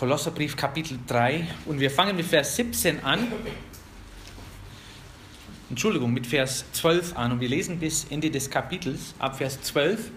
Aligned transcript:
Kolosserbrief 0.00 0.56
Kapitel 0.56 0.98
3 1.06 1.46
und 1.66 1.78
wir 1.78 1.90
fangen 1.90 2.16
mit 2.16 2.24
Vers 2.24 2.56
17 2.56 3.04
an. 3.04 3.30
Entschuldigung, 5.68 6.10
mit 6.10 6.26
Vers 6.26 6.64
12 6.72 7.18
an 7.18 7.32
und 7.32 7.40
wir 7.40 7.50
lesen 7.50 7.78
bis 7.78 8.06
Ende 8.08 8.30
des 8.30 8.48
Kapitels, 8.48 9.14
ab 9.18 9.36
Vers 9.36 9.60
12, 9.60 10.10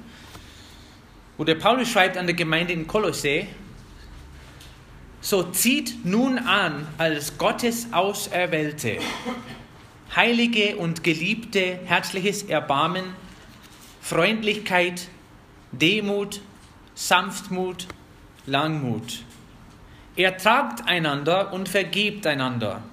wo 1.37 1.43
der 1.43 1.55
Paulus 1.55 1.89
schreibt 1.89 2.15
an 2.15 2.27
der 2.27 2.33
Gemeinde 2.33 2.71
in 2.71 2.87
Kolossä, 2.87 3.45
so 5.19 5.43
zieht 5.51 6.05
nun 6.05 6.37
an 6.37 6.87
als 6.97 7.37
Gottes 7.37 7.91
Auserwählte, 7.91 8.99
heilige 10.15 10.77
und 10.77 11.03
geliebte, 11.03 11.81
herzliches 11.83 12.43
Erbarmen, 12.43 13.03
Freundlichkeit, 13.99 15.09
Demut, 15.73 16.39
Sanftmut, 16.95 17.87
Langmut. 18.45 19.25
Ertragt 20.15 20.87
einander 20.87 21.53
und 21.53 21.69
vergebt 21.69 22.27
einander. 22.27 22.83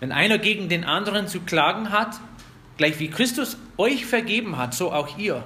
Wenn 0.00 0.12
einer 0.12 0.38
gegen 0.38 0.68
den 0.68 0.84
anderen 0.84 1.26
zu 1.26 1.40
klagen 1.40 1.90
hat, 1.90 2.20
gleich 2.76 2.98
wie 3.00 3.08
Christus 3.08 3.56
euch 3.76 4.06
vergeben 4.06 4.56
hat, 4.56 4.74
so 4.74 4.92
auch 4.92 5.18
ihr. 5.18 5.42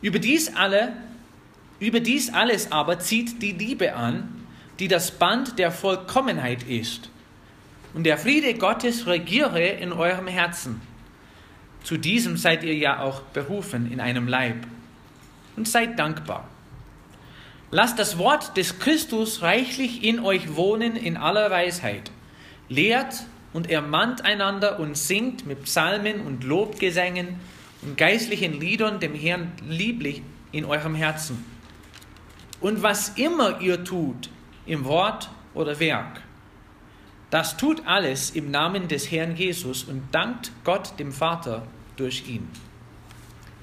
Über 0.00 0.18
dies, 0.18 0.54
alle, 0.54 0.94
über 1.80 2.00
dies 2.00 2.32
alles 2.32 2.72
aber 2.72 2.98
zieht 2.98 3.42
die 3.42 3.52
Liebe 3.52 3.94
an, 3.94 4.46
die 4.78 4.88
das 4.88 5.10
Band 5.10 5.58
der 5.58 5.70
Vollkommenheit 5.70 6.62
ist. 6.62 7.10
Und 7.92 8.04
der 8.04 8.18
Friede 8.18 8.54
Gottes 8.54 9.06
regiere 9.06 9.62
in 9.62 9.92
eurem 9.92 10.26
Herzen. 10.26 10.80
Zu 11.84 11.96
diesem 11.96 12.36
seid 12.36 12.64
ihr 12.64 12.74
ja 12.74 13.00
auch 13.00 13.20
berufen 13.20 13.90
in 13.92 14.00
einem 14.00 14.26
Leib. 14.26 14.66
Und 15.56 15.68
seid 15.68 15.98
dankbar. 15.98 16.48
Lasst 17.74 17.98
das 17.98 18.18
Wort 18.18 18.56
des 18.56 18.78
Christus 18.78 19.42
reichlich 19.42 20.04
in 20.04 20.20
euch 20.20 20.54
wohnen 20.54 20.94
in 20.94 21.16
aller 21.16 21.50
Weisheit. 21.50 22.12
Lehrt 22.68 23.24
und 23.52 23.68
ermahnt 23.68 24.24
einander 24.24 24.78
und 24.78 24.96
singt 24.96 25.44
mit 25.44 25.64
Psalmen 25.64 26.20
und 26.20 26.44
Lobgesängen 26.44 27.40
und 27.82 27.96
geistlichen 27.96 28.60
Liedern 28.60 29.00
dem 29.00 29.12
Herrn 29.12 29.50
lieblich 29.68 30.22
in 30.52 30.64
eurem 30.64 30.94
Herzen. 30.94 31.44
Und 32.60 32.84
was 32.84 33.08
immer 33.18 33.60
ihr 33.60 33.82
tut, 33.82 34.30
im 34.66 34.84
Wort 34.84 35.28
oder 35.52 35.80
Werk, 35.80 36.22
das 37.30 37.56
tut 37.56 37.88
alles 37.88 38.30
im 38.30 38.52
Namen 38.52 38.86
des 38.86 39.10
Herrn 39.10 39.34
Jesus 39.34 39.82
und 39.82 40.00
dankt 40.12 40.52
Gott 40.62 40.96
dem 41.00 41.10
Vater 41.10 41.66
durch 41.96 42.28
ihn. 42.28 42.48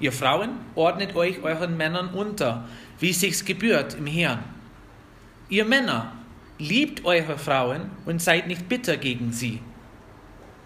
Ihr 0.00 0.12
Frauen, 0.12 0.50
ordnet 0.74 1.14
euch 1.14 1.44
euren 1.44 1.76
Männern 1.76 2.08
unter, 2.08 2.68
wie 3.02 3.10
es 3.10 3.18
sich 3.18 3.44
gebührt 3.44 3.94
im 3.94 4.06
Herrn. 4.06 4.44
Ihr 5.48 5.64
Männer, 5.64 6.12
liebt 6.58 7.04
eure 7.04 7.36
Frauen 7.36 7.90
und 8.06 8.22
seid 8.22 8.46
nicht 8.46 8.68
bitter 8.68 8.96
gegen 8.96 9.32
sie. 9.32 9.60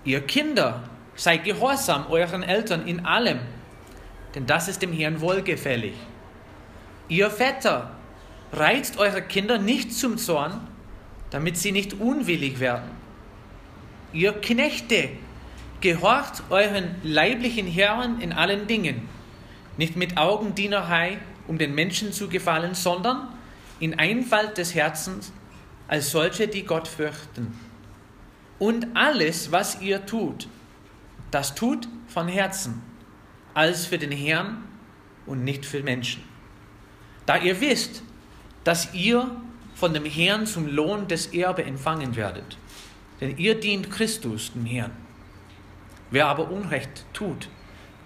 Ihr 0.04 0.20
Kinder, 0.20 0.82
seid 1.14 1.44
gehorsam 1.44 2.06
euren 2.10 2.42
Eltern 2.42 2.86
in 2.86 3.06
allem, 3.06 3.38
denn 4.34 4.44
das 4.44 4.68
ist 4.68 4.82
dem 4.82 4.92
Herrn 4.92 5.22
wohlgefällig. 5.22 5.94
Ihr 7.08 7.30
Väter, 7.30 7.92
reizt 8.52 8.98
eure 8.98 9.22
Kinder 9.22 9.56
nicht 9.56 9.94
zum 9.94 10.18
Zorn, 10.18 10.60
damit 11.30 11.56
sie 11.56 11.72
nicht 11.72 11.94
unwillig 11.94 12.60
werden. 12.60 12.90
Ihr 14.12 14.34
Knechte, 14.34 15.08
gehorcht 15.80 16.42
euren 16.50 16.96
leiblichen 17.02 17.66
Herren 17.66 18.20
in 18.20 18.34
allen 18.34 18.66
Dingen, 18.66 19.08
nicht 19.78 19.96
mit 19.96 20.18
Augendienerei, 20.18 21.16
um 21.48 21.58
den 21.58 21.74
Menschen 21.74 22.12
zu 22.12 22.28
gefallen, 22.28 22.74
sondern 22.74 23.28
in 23.80 23.98
Einfalt 23.98 24.58
des 24.58 24.74
Herzens 24.74 25.32
als 25.88 26.10
solche, 26.10 26.48
die 26.48 26.64
Gott 26.64 26.88
fürchten. 26.88 27.58
Und 28.58 28.88
alles, 28.94 29.52
was 29.52 29.80
ihr 29.80 30.06
tut, 30.06 30.48
das 31.30 31.54
tut 31.54 31.88
von 32.08 32.28
Herzen, 32.28 32.82
als 33.54 33.86
für 33.86 33.98
den 33.98 34.12
Herrn 34.12 34.64
und 35.26 35.44
nicht 35.44 35.66
für 35.66 35.82
Menschen. 35.82 36.22
Da 37.26 37.36
ihr 37.36 37.60
wisst, 37.60 38.02
dass 38.64 38.94
ihr 38.94 39.30
von 39.74 39.92
dem 39.92 40.04
Herrn 40.04 40.46
zum 40.46 40.66
Lohn 40.66 41.06
des 41.08 41.26
Erbe 41.26 41.64
empfangen 41.64 42.16
werdet. 42.16 42.56
Denn 43.20 43.36
ihr 43.36 43.58
dient 43.58 43.90
Christus, 43.90 44.52
dem 44.52 44.64
Herrn. 44.64 44.92
Wer 46.10 46.26
aber 46.28 46.50
Unrecht 46.50 47.04
tut, 47.12 47.48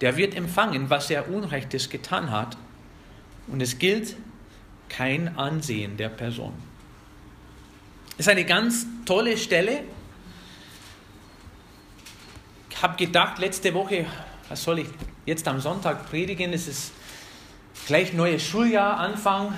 der 0.00 0.16
wird 0.16 0.34
empfangen, 0.34 0.90
was 0.90 1.10
er 1.10 1.30
Unrechtes 1.30 1.90
getan 1.90 2.30
hat. 2.30 2.56
Und 3.50 3.60
es 3.60 3.78
gilt 3.78 4.16
kein 4.88 5.36
Ansehen 5.36 5.96
der 5.96 6.08
Person. 6.08 6.52
Das 8.16 8.26
ist 8.26 8.28
eine 8.28 8.44
ganz 8.44 8.86
tolle 9.06 9.36
Stelle. 9.38 9.82
Ich 12.70 12.82
habe 12.82 12.96
gedacht, 12.96 13.38
letzte 13.38 13.72
Woche, 13.74 14.06
was 14.48 14.62
soll 14.62 14.80
ich 14.80 14.88
jetzt 15.26 15.46
am 15.48 15.60
Sonntag 15.60 16.08
predigen? 16.08 16.52
Es 16.52 16.68
ist 16.68 16.92
gleich 17.86 18.12
neues 18.12 18.42
Schuljahr, 18.42 18.98
Anfang. 18.98 19.54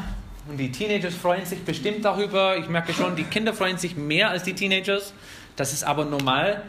Und 0.49 0.59
die 0.59 0.73
Teenagers 0.73 1.15
freuen 1.15 1.47
sich 1.47 1.61
bestimmt 1.63 2.05
darüber. 2.05 2.57
Ich 2.57 2.69
merke 2.69 2.93
schon, 2.93 3.15
die 3.15 3.25
Kinder 3.25 3.55
freuen 3.55 3.79
sich 3.79 3.97
mehr 3.97 4.31
als 4.31 4.43
die 4.43 4.55
Teenagers. 4.55 5.13
Das 5.57 5.73
ist 5.73 5.85
aber 5.85 6.05
normal. 6.05 6.63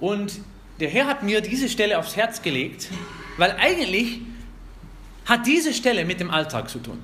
Und 0.00 0.40
der 0.80 0.88
Herr 0.88 1.06
hat 1.06 1.22
mir 1.22 1.40
diese 1.40 1.68
Stelle 1.68 1.98
aufs 1.98 2.16
Herz 2.16 2.42
gelegt, 2.42 2.88
weil 3.36 3.52
eigentlich 3.52 4.20
hat 5.26 5.46
diese 5.46 5.74
Stelle 5.74 6.04
mit 6.04 6.20
dem 6.20 6.30
Alltag 6.30 6.70
zu 6.70 6.78
tun. 6.78 6.98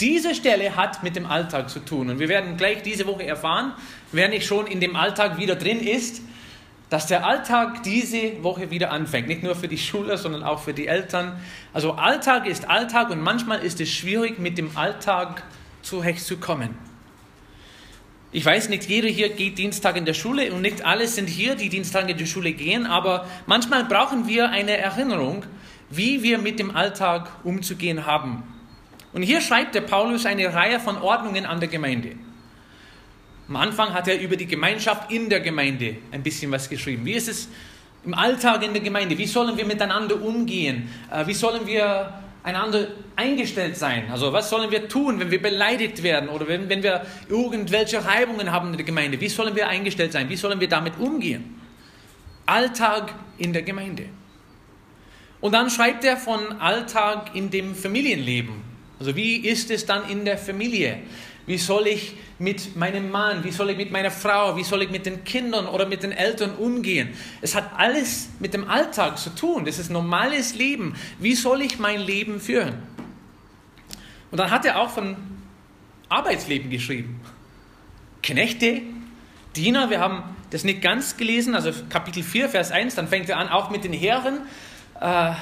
Diese 0.00 0.34
Stelle 0.34 0.74
hat 0.74 1.02
mit 1.02 1.14
dem 1.16 1.26
Alltag 1.26 1.70
zu 1.70 1.80
tun. 1.80 2.10
Und 2.10 2.18
wir 2.18 2.28
werden 2.28 2.56
gleich 2.56 2.82
diese 2.82 3.06
Woche 3.06 3.24
erfahren, 3.24 3.74
wer 4.12 4.28
nicht 4.28 4.46
schon 4.46 4.66
in 4.66 4.80
dem 4.80 4.96
Alltag 4.96 5.38
wieder 5.38 5.54
drin 5.54 5.80
ist, 5.80 6.22
dass 6.90 7.06
der 7.06 7.26
Alltag 7.26 7.82
diese 7.82 8.42
Woche 8.42 8.70
wieder 8.70 8.90
anfängt. 8.90 9.28
Nicht 9.28 9.42
nur 9.42 9.54
für 9.54 9.68
die 9.68 9.78
Schüler, 9.78 10.18
sondern 10.18 10.42
auch 10.42 10.60
für 10.60 10.74
die 10.74 10.86
Eltern. 10.86 11.40
Also 11.72 11.92
Alltag 11.92 12.46
ist 12.46 12.68
Alltag 12.68 13.10
und 13.10 13.20
manchmal 13.20 13.60
ist 13.64 13.80
es 13.80 13.90
schwierig, 13.90 14.38
mit 14.38 14.58
dem 14.58 14.76
Alltag 14.76 15.42
zurechtzukommen. 15.82 16.70
Ich 18.32 18.44
weiß, 18.44 18.68
nicht 18.68 18.88
jeder 18.88 19.08
hier 19.08 19.28
geht 19.28 19.58
Dienstag 19.58 19.96
in 19.96 20.04
der 20.04 20.14
Schule 20.14 20.52
und 20.52 20.60
nicht 20.60 20.84
alle 20.84 21.06
sind 21.06 21.28
hier, 21.28 21.54
die 21.54 21.68
Dienstag 21.68 22.08
in 22.08 22.16
die 22.16 22.26
Schule 22.26 22.52
gehen, 22.52 22.84
aber 22.84 23.28
manchmal 23.46 23.84
brauchen 23.84 24.26
wir 24.26 24.50
eine 24.50 24.76
Erinnerung, 24.76 25.44
wie 25.90 26.22
wir 26.22 26.38
mit 26.38 26.58
dem 26.58 26.74
Alltag 26.74 27.30
umzugehen 27.44 28.06
haben. 28.06 28.42
Und 29.12 29.22
hier 29.22 29.40
schreibt 29.40 29.74
der 29.74 29.82
Paulus 29.82 30.26
eine 30.26 30.52
Reihe 30.52 30.80
von 30.80 31.00
Ordnungen 31.00 31.46
an 31.46 31.60
der 31.60 31.68
Gemeinde. 31.68 32.12
Am 33.48 33.56
Anfang 33.56 33.92
hat 33.92 34.08
er 34.08 34.20
über 34.20 34.36
die 34.36 34.46
Gemeinschaft 34.46 35.12
in 35.12 35.28
der 35.28 35.40
Gemeinde 35.40 35.96
ein 36.10 36.22
bisschen 36.22 36.50
was 36.50 36.68
geschrieben. 36.68 37.04
Wie 37.04 37.12
ist 37.12 37.28
es 37.28 37.48
im 38.04 38.14
Alltag 38.14 38.62
in 38.64 38.72
der 38.72 38.82
Gemeinde? 38.82 39.16
Wie 39.18 39.26
sollen 39.26 39.56
wir 39.56 39.66
miteinander 39.66 40.20
umgehen? 40.20 40.88
Äh, 41.10 41.26
wie 41.26 41.34
sollen 41.34 41.66
wir 41.66 42.12
einander 42.44 42.88
eingestellt 43.16 43.76
sein. 43.76 44.10
Also 44.10 44.32
was 44.32 44.50
sollen 44.50 44.70
wir 44.70 44.86
tun, 44.86 45.18
wenn 45.18 45.30
wir 45.30 45.40
beleidigt 45.40 46.02
werden 46.02 46.28
oder 46.28 46.46
wenn, 46.46 46.68
wenn 46.68 46.82
wir 46.82 47.04
irgendwelche 47.28 48.04
Reibungen 48.04 48.52
haben 48.52 48.70
in 48.70 48.76
der 48.76 48.84
Gemeinde? 48.84 49.18
Wie 49.20 49.28
sollen 49.28 49.56
wir 49.56 49.66
eingestellt 49.66 50.12
sein? 50.12 50.28
Wie 50.28 50.36
sollen 50.36 50.60
wir 50.60 50.68
damit 50.68 50.98
umgehen? 50.98 51.58
Alltag 52.44 53.14
in 53.38 53.54
der 53.54 53.62
Gemeinde. 53.62 54.04
Und 55.44 55.52
dann 55.52 55.68
schreibt 55.68 56.04
er 56.04 56.16
von 56.16 56.58
Alltag 56.58 57.32
in 57.34 57.50
dem 57.50 57.74
Familienleben. 57.74 58.54
Also 58.98 59.14
wie 59.14 59.36
ist 59.36 59.70
es 59.70 59.84
dann 59.84 60.08
in 60.08 60.24
der 60.24 60.38
Familie? 60.38 61.00
Wie 61.44 61.58
soll 61.58 61.86
ich 61.86 62.14
mit 62.38 62.76
meinem 62.76 63.10
Mann, 63.10 63.44
wie 63.44 63.50
soll 63.50 63.68
ich 63.68 63.76
mit 63.76 63.92
meiner 63.92 64.10
Frau, 64.10 64.56
wie 64.56 64.64
soll 64.64 64.80
ich 64.80 64.90
mit 64.90 65.04
den 65.04 65.22
Kindern 65.22 65.66
oder 65.66 65.84
mit 65.84 66.02
den 66.02 66.12
Eltern 66.12 66.56
umgehen? 66.56 67.10
Es 67.42 67.54
hat 67.54 67.72
alles 67.76 68.30
mit 68.40 68.54
dem 68.54 68.70
Alltag 68.70 69.18
zu 69.18 69.34
tun. 69.34 69.66
Das 69.66 69.78
ist 69.78 69.90
normales 69.90 70.54
Leben. 70.54 70.94
Wie 71.18 71.34
soll 71.34 71.60
ich 71.60 71.78
mein 71.78 72.00
Leben 72.00 72.40
führen? 72.40 72.76
Und 74.30 74.38
dann 74.38 74.50
hat 74.50 74.64
er 74.64 74.80
auch 74.80 74.88
von 74.88 75.14
Arbeitsleben 76.08 76.70
geschrieben. 76.70 77.20
Knechte, 78.22 78.80
Diener, 79.56 79.90
wir 79.90 80.00
haben 80.00 80.22
das 80.48 80.64
nicht 80.64 80.80
ganz 80.80 81.18
gelesen, 81.18 81.54
also 81.54 81.70
Kapitel 81.90 82.22
4, 82.22 82.48
Vers 82.48 82.70
1, 82.70 82.94
dann 82.94 83.08
fängt 83.08 83.28
er 83.28 83.36
an, 83.36 83.48
auch 83.50 83.68
mit 83.68 83.84
den 83.84 83.92
Herren. 83.92 84.38
Äh, 85.00 85.32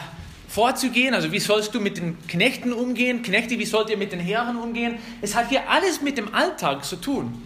vorzugehen. 0.53 1.15
Also 1.15 1.33
wie 1.33 1.39
sollst 1.39 1.75
du 1.75 1.81
mit 1.81 1.97
den 1.97 2.19
Knechten 2.27 2.73
umgehen? 2.73 3.23
Knechte, 3.23 3.59
wie 3.59 3.65
sollt 3.65 3.89
ihr 3.89 3.97
mit 3.97 4.13
den 4.13 4.21
Herren 4.21 4.57
umgehen? 4.57 4.99
Es 5.23 5.35
hat 5.35 5.49
hier 5.49 5.69
alles 5.71 6.03
mit 6.03 6.19
dem 6.19 6.35
Alltag 6.35 6.85
zu 6.85 6.97
tun. 6.97 7.43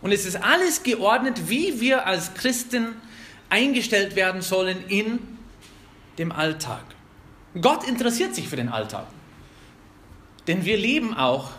Und 0.00 0.12
es 0.12 0.24
ist 0.24 0.36
alles 0.36 0.82
geordnet, 0.82 1.48
wie 1.48 1.80
wir 1.80 2.06
als 2.06 2.34
Christen 2.34 2.94
eingestellt 3.50 4.14
werden 4.16 4.42
sollen 4.42 4.84
in 4.88 5.18
dem 6.18 6.30
Alltag. 6.30 6.84
Gott 7.60 7.88
interessiert 7.88 8.34
sich 8.34 8.48
für 8.48 8.56
den 8.56 8.68
Alltag. 8.68 9.06
Denn 10.46 10.64
wir 10.64 10.76
leben 10.76 11.16
auch 11.16 11.50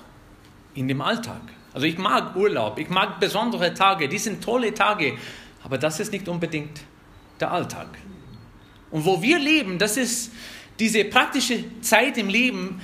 in 0.74 0.88
dem 0.88 1.02
Alltag. 1.02 1.42
Also 1.74 1.88
ich 1.88 1.98
mag 1.98 2.36
Urlaub, 2.36 2.80
ich 2.80 2.90
mag 2.90 3.20
besondere 3.20 3.74
Tage, 3.74 4.08
die 4.08 4.20
sind 4.20 4.44
tolle 4.44 4.74
Tage, 4.74 5.18
aber 5.64 5.78
das 5.78 6.00
ist 6.00 6.14
nicht 6.14 6.30
unbedingt 6.30 6.82
der 7.40 7.52
Alltag. 7.52 7.88
Und 8.96 9.04
wo 9.04 9.22
wir 9.22 9.40
leben, 9.40 9.78
das 9.78 9.98
ist 9.98 10.32
diese 10.80 11.04
praktische 11.04 11.66
Zeit 11.82 12.18
im 12.18 12.30
Leben, 12.30 12.80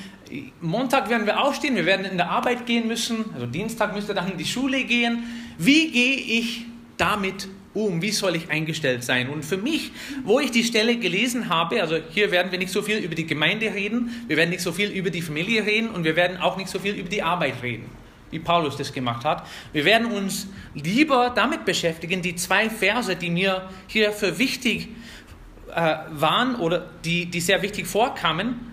Montag 0.60 1.10
werden 1.10 1.26
wir 1.26 1.40
aufstehen, 1.40 1.78
wir 1.78 1.86
werden 1.86 2.06
in 2.06 2.18
der 2.18 2.30
Arbeit 2.30 2.66
gehen 2.66 2.86
müssen, 2.86 3.24
also 3.34 3.46
Dienstag 3.46 3.96
müsste 3.96 4.14
dann 4.14 4.30
in 4.30 4.38
die 4.38 4.44
Schule 4.44 4.84
gehen. 4.84 5.24
Wie 5.58 5.90
gehe 5.90 6.18
ich 6.18 6.66
damit 6.98 7.48
um? 7.74 8.02
Wie 8.02 8.12
soll 8.12 8.36
ich 8.36 8.50
eingestellt 8.50 9.06
sein? 9.06 9.30
Und 9.30 9.46
für 9.46 9.56
mich, 9.56 9.94
wo 10.26 10.42
ich 10.42 10.52
die 10.52 10.66
Stelle 10.66 10.98
gelesen 10.98 11.48
habe, 11.48 11.82
also 11.82 11.98
hier 12.10 12.30
werden 12.30 12.52
wir 12.52 12.60
nicht 12.60 12.74
so 12.74 12.82
viel 12.82 12.98
über 12.98 13.16
die 13.16 13.26
Gemeinde 13.26 13.74
reden, 13.74 14.12
wir 14.28 14.36
werden 14.36 14.50
nicht 14.50 14.64
so 14.64 14.74
viel 14.74 14.90
über 14.90 15.12
die 15.12 15.22
Familie 15.22 15.66
reden 15.66 15.92
und 15.92 16.04
wir 16.04 16.18
werden 16.18 16.36
auch 16.36 16.58
nicht 16.58 16.70
so 16.70 16.80
viel 16.80 16.96
über 16.96 17.08
die 17.08 17.24
Arbeit 17.24 17.64
reden, 17.64 17.86
wie 18.32 18.40
Paulus 18.40 18.76
das 18.76 18.92
gemacht 18.92 19.24
hat. 19.24 19.48
Wir 19.72 19.86
werden 19.86 20.08
uns 20.08 20.50
lieber 20.76 21.32
damit 21.34 21.64
beschäftigen, 21.64 22.22
die 22.22 22.36
zwei 22.36 22.70
Verse, 22.70 23.16
die 23.16 23.30
mir 23.30 23.70
hier 23.88 24.12
für 24.12 24.38
wichtig 24.40 24.90
äh, 25.76 25.98
waren 26.10 26.56
oder 26.56 26.86
die, 27.04 27.26
die 27.26 27.42
sehr 27.42 27.62
wichtig 27.62 27.88
vorkamen. 27.88 28.72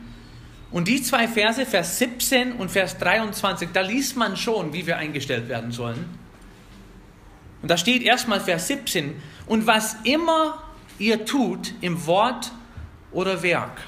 Und 0.71 0.89
die 0.89 1.03
zwei 1.03 1.27
Verse, 1.27 1.65
Vers 1.65 1.99
17 1.99 2.53
und 2.53 2.71
Vers 2.71 2.99
23, 2.99 3.71
da 3.73 3.81
liest 3.81 4.17
man 4.17 4.37
schon, 4.37 4.73
wie 4.73 4.87
wir 4.87 4.99
eingestellt 4.99 5.49
werden 5.49 5.73
sollen. 5.73 6.05
Und 7.63 7.71
da 7.71 7.77
steht 7.77 8.03
erstmal 8.03 8.41
Vers 8.41 8.69
17, 8.69 9.15
und 9.47 9.67
was 9.67 9.97
immer 10.05 10.63
ihr 10.99 11.25
tut 11.25 11.73
im 11.81 12.07
Wort 12.07 12.53
oder 13.11 13.43
Werk, 13.43 13.81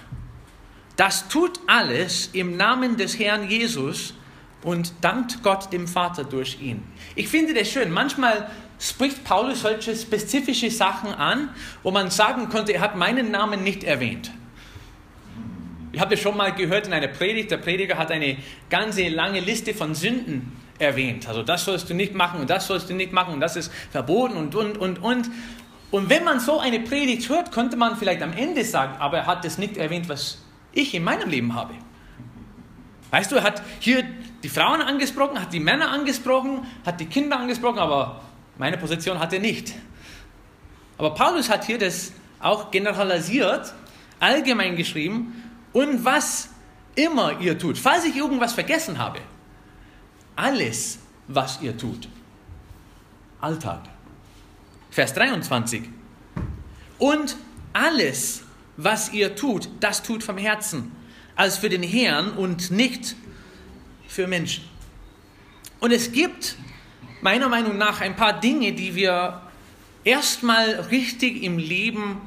das 0.97 1.29
tut 1.29 1.61
alles 1.67 2.31
im 2.33 2.57
Namen 2.57 2.97
des 2.97 3.19
Herrn 3.19 3.49
Jesus 3.49 4.15
und 4.63 4.93
dankt 5.01 5.43
Gott 5.43 5.73
dem 5.73 5.87
Vater 5.87 6.25
durch 6.25 6.61
ihn. 6.61 6.83
Ich 7.15 7.29
finde 7.29 7.55
das 7.55 7.71
schön. 7.71 7.91
Manchmal 7.91 8.51
spricht 8.81 9.25
Paulus 9.25 9.61
solche 9.61 9.95
spezifische 9.95 10.71
Sachen 10.71 11.13
an, 11.13 11.51
wo 11.83 11.91
man 11.91 12.11
sagen 12.11 12.49
könnte, 12.49 12.73
er 12.73 12.81
hat 12.81 12.97
meinen 12.97 13.31
Namen 13.31 13.63
nicht 13.63 13.85
erwähnt. 13.85 14.33
Ich 15.93 16.01
habe 16.01 16.15
das 16.15 16.21
schon 16.21 16.37
mal 16.37 16.53
gehört 16.55 16.87
in 16.87 16.93
einer 16.93 17.09
Predigt. 17.09 17.51
Der 17.51 17.59
Prediger 17.59 17.99
hat 17.99 18.11
eine 18.11 18.39
ganze 18.71 19.09
lange 19.09 19.41
Liste 19.41 19.75
von 19.75 19.95
Sünden 19.95 20.57
erwähnt. 20.79 21.29
Also 21.29 21.43
das 21.43 21.65
sollst 21.65 21.91
du 21.91 21.95
nicht 21.95 22.15
machen 22.15 22.41
und 22.41 22.49
das 22.49 22.67
sollst 22.67 22.89
du 22.89 22.95
nicht 22.95 23.13
machen 23.13 23.35
und 23.35 23.41
das 23.41 23.57
ist 23.57 23.71
verboten 23.91 24.37
und 24.37 24.55
und 24.55 24.79
und 24.79 25.03
und. 25.03 25.31
Und 25.91 26.09
wenn 26.09 26.25
man 26.25 26.41
so 26.41 26.59
eine 26.59 26.81
Predigt 26.81 27.29
hört, 27.29 27.53
könnte 27.53 27.77
man 27.77 27.97
vielleicht 27.97 28.23
am 28.23 28.33
Ende 28.33 28.65
sagen, 28.65 28.95
aber 28.99 29.19
er 29.19 29.27
hat 29.27 29.45
das 29.45 29.59
nicht 29.59 29.77
erwähnt, 29.77 30.09
was 30.09 30.43
ich 30.73 30.95
in 30.95 31.03
meinem 31.03 31.29
Leben 31.29 31.55
habe. 31.55 31.75
Weißt 33.11 33.31
du, 33.33 33.37
er 33.37 33.43
hat 33.43 33.61
hier 33.81 34.05
die 34.45 34.49
Frauen 34.49 34.81
angesprochen, 34.81 35.41
hat 35.41 35.53
die 35.53 35.61
Männer 35.61 35.91
angesprochen, 35.91 36.65
hat 36.87 37.01
die 37.01 37.07
Kinder 37.07 37.41
angesprochen, 37.41 37.81
aber 37.81 38.23
meine 38.61 38.77
Position 38.77 39.19
hat 39.19 39.33
er 39.33 39.41
nicht. 39.41 39.73
Aber 40.99 41.15
Paulus 41.15 41.49
hat 41.49 41.65
hier 41.65 41.79
das 41.79 42.13
auch 42.41 42.71
generalisiert, 42.71 43.73
allgemein 44.19 44.77
geschrieben 44.77 45.43
und 45.73 46.05
was 46.05 46.51
immer 46.95 47.41
ihr 47.41 47.59
tut, 47.59 47.79
falls 47.79 48.05
ich 48.05 48.15
irgendwas 48.15 48.53
vergessen 48.53 48.99
habe, 48.99 49.21
alles, 50.37 50.99
was 51.27 51.63
ihr 51.63 51.75
tut. 51.75 52.07
Alltag. 53.41 53.81
Vers 54.91 55.15
23. 55.15 55.85
Und 56.99 57.39
alles, 57.73 58.43
was 58.77 59.11
ihr 59.15 59.37
tut, 59.37 59.71
das 59.81 60.03
tut 60.03 60.23
vom 60.23 60.37
Herzen, 60.37 60.93
als 61.35 61.57
für 61.57 61.71
den 61.71 61.83
Herrn 61.83 62.33
und 62.33 62.71
nicht 62.71 63.17
für 64.07 64.27
Menschen. 64.27 64.65
Und 65.81 65.93
es 65.93 66.13
gibt 66.13 66.57
meiner 67.23 67.49
Meinung 67.49 67.79
nach 67.79 68.01
ein 68.01 68.17
paar 68.17 68.41
Dinge, 68.41 68.73
die 68.73 68.95
wir 68.95 69.43
erstmal 70.05 70.71
richtig 70.91 71.43
im 71.43 71.59
Leben 71.59 72.21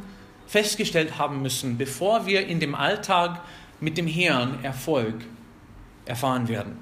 festgestellt 0.47 1.17
haben 1.17 1.41
müssen, 1.41 1.77
bevor 1.77 2.25
wir 2.25 2.45
in 2.47 2.59
dem 2.59 2.75
Alltag 2.75 3.41
mit 3.79 3.97
dem 3.97 4.07
Herrn 4.07 4.63
Erfolg 4.63 5.15
erfahren 6.05 6.47
werden. 6.47 6.77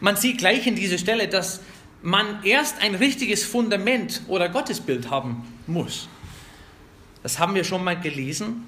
Man 0.00 0.16
sieht 0.16 0.38
gleich 0.38 0.66
in 0.66 0.76
dieser 0.76 0.98
Stelle, 0.98 1.28
dass 1.28 1.60
man 2.02 2.44
erst 2.44 2.82
ein 2.82 2.94
richtiges 2.94 3.44
Fundament 3.44 4.22
oder 4.28 4.48
Gottesbild 4.48 5.10
haben 5.10 5.44
muss. 5.66 6.08
Das 7.22 7.38
haben 7.38 7.54
wir 7.54 7.64
schon 7.64 7.82
mal 7.82 7.98
gelesen. 7.98 8.64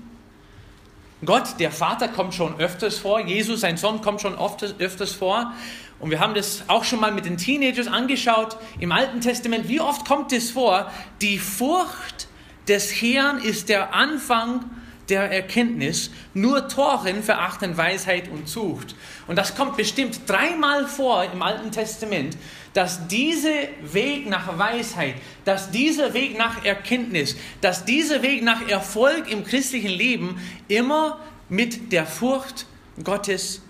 Gott, 1.25 1.59
der 1.59 1.71
Vater, 1.71 2.09
kommt 2.09 2.35
schon 2.35 2.59
öfters 2.59 2.99
vor. 2.99 3.21
Jesus, 3.21 3.61
sein 3.61 3.77
Sohn, 3.77 4.01
kommt 4.01 4.21
schon 4.21 4.37
öfters, 4.37 5.13
vor. 5.13 5.53
Und 6.01 6.11
wir 6.11 6.21
haben 6.21 6.35
das 6.35 6.63
auch 6.69 6.85
schon 6.85 7.01
mal 7.01 7.13
mit 7.13 7.25
den 7.25 7.37
Teenagers 7.37 7.89
angeschaut 7.89 8.57
im 8.79 8.93
Alten 8.93 9.21
Testament. 9.21 9.69
Wie 9.69 9.81
oft 9.81 10.07
kommt 10.07 10.33
es 10.33 10.51
vor, 10.51 10.91
die 11.21 11.39
Furcht 11.39 12.29
des 12.69 12.91
Herrn 12.91 13.39
ist 13.39 13.69
der 13.69 13.95
Anfang 13.95 14.65
der 15.09 15.31
Erkenntnis, 15.33 16.11
nur 16.35 16.69
Toren 16.69 17.23
verachten 17.23 17.77
Weisheit 17.77 18.29
und 18.29 18.49
Zucht. 18.49 18.95
Und 19.27 19.37
das 19.37 19.57
kommt 19.57 19.77
bestimmt 19.77 20.21
dreimal 20.27 20.87
vor 20.87 21.25
im 21.25 21.43
Alten 21.43 21.73
Testament, 21.73 22.37
dass 22.75 23.09
dieser 23.09 23.49
Weg 23.83 24.29
nach 24.29 24.59
Weisheit, 24.59 25.15
dass 25.45 25.71
dieser 25.71 26.13
Weg 26.13 26.37
nach 26.37 26.65
Erkenntnis, 26.65 27.37
dass 27.61 27.85
dieser 27.85 28.23
Weg 28.23 28.43
nach 28.43 28.69
Erfolg 28.69 29.31
im 29.31 29.45
christlichen 29.45 29.91
Leben 29.91 30.41
immer 30.69 31.19
mit 31.49 31.93
der 31.93 32.07
Furcht 32.07 32.67
Gottes 33.03 33.63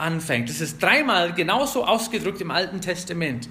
anfängt. 0.00 0.48
Das 0.48 0.60
ist 0.60 0.82
dreimal 0.82 1.32
genauso 1.32 1.84
ausgedrückt 1.84 2.40
im 2.40 2.50
Alten 2.50 2.80
Testament. 2.80 3.48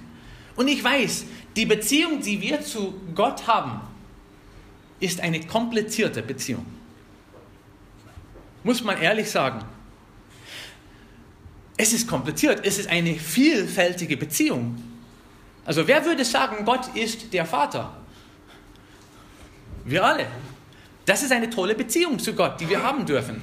Und 0.56 0.68
ich 0.68 0.82
weiß, 0.82 1.24
die 1.56 1.66
Beziehung, 1.66 2.20
die 2.20 2.40
wir 2.40 2.60
zu 2.60 2.94
Gott 3.14 3.46
haben, 3.46 3.80
ist 4.98 5.20
eine 5.20 5.40
komplizierte 5.40 6.22
Beziehung. 6.22 6.66
Muss 8.62 8.84
man 8.84 9.00
ehrlich 9.00 9.30
sagen. 9.30 9.64
Es 11.76 11.94
ist 11.94 12.06
kompliziert, 12.06 12.60
es 12.66 12.78
ist 12.78 12.90
eine 12.90 13.14
vielfältige 13.14 14.18
Beziehung. 14.18 14.82
Also 15.64 15.86
wer 15.86 16.04
würde 16.04 16.26
sagen, 16.26 16.64
Gott 16.66 16.94
ist 16.94 17.32
der 17.32 17.46
Vater? 17.46 17.96
Wir 19.84 20.04
alle. 20.04 20.26
Das 21.06 21.22
ist 21.22 21.32
eine 21.32 21.48
tolle 21.48 21.74
Beziehung 21.74 22.18
zu 22.18 22.34
Gott, 22.34 22.60
die 22.60 22.68
wir 22.68 22.82
haben 22.82 23.06
dürfen. 23.06 23.40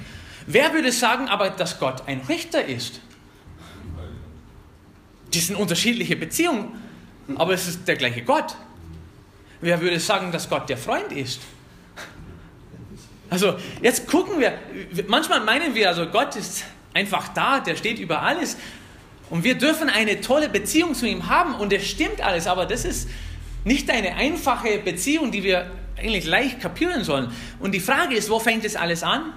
Wer 0.48 0.74
würde 0.74 0.94
sagen 0.94 1.28
aber, 1.28 1.50
dass 1.50 1.78
Gott 1.78 2.04
ein 2.08 2.22
Richter 2.28 2.66
ist? 2.66 3.02
Das 5.34 5.48
sind 5.48 5.58
unterschiedliche 5.58 6.16
Beziehungen, 6.16 6.72
aber 7.36 7.54
es 7.54 7.68
ist 7.68 7.86
der 7.86 7.98
gleiche 7.98 8.24
Gott. 8.24 8.56
Wer 9.60 9.82
würde 9.82 10.00
sagen, 10.00 10.32
dass 10.32 10.50
Gott 10.50 10.70
der 10.70 10.78
Freund 10.78 11.12
ist? 11.12 11.42
Also 13.30 13.58
jetzt 13.82 14.08
gucken 14.08 14.40
wir, 14.40 14.58
manchmal 15.08 15.42
meinen 15.42 15.76
wir, 15.76 15.90
also 15.90 16.08
Gott 16.08 16.38
ist 16.38 16.64
einfach 16.94 17.28
da, 17.34 17.60
der 17.60 17.76
steht 17.76 18.00
über 18.00 18.22
alles 18.22 18.56
und 19.30 19.44
wir 19.44 19.56
dürfen 19.56 19.90
eine 19.90 20.22
tolle 20.22 20.48
Beziehung 20.48 20.96
zu 20.96 21.06
ihm 21.06 21.28
haben 21.28 21.56
und 21.56 21.74
es 21.74 21.86
stimmt 21.90 22.22
alles, 22.22 22.48
aber 22.48 22.66
das 22.66 22.86
ist 22.86 23.10
nicht 23.66 23.90
eine 23.90 24.16
einfache 24.16 24.80
Beziehung, 24.80 25.30
die 25.30 25.44
wir 25.44 25.70
eigentlich 25.98 26.26
leicht 26.26 26.62
kapieren 26.62 27.04
sollen. 27.04 27.34
Und 27.60 27.74
die 27.74 27.82
Frage 27.82 28.16
ist, 28.16 28.30
wo 28.30 28.40
fängt 28.40 28.64
es 28.64 28.78
alles 28.78 29.04
an? 29.04 29.34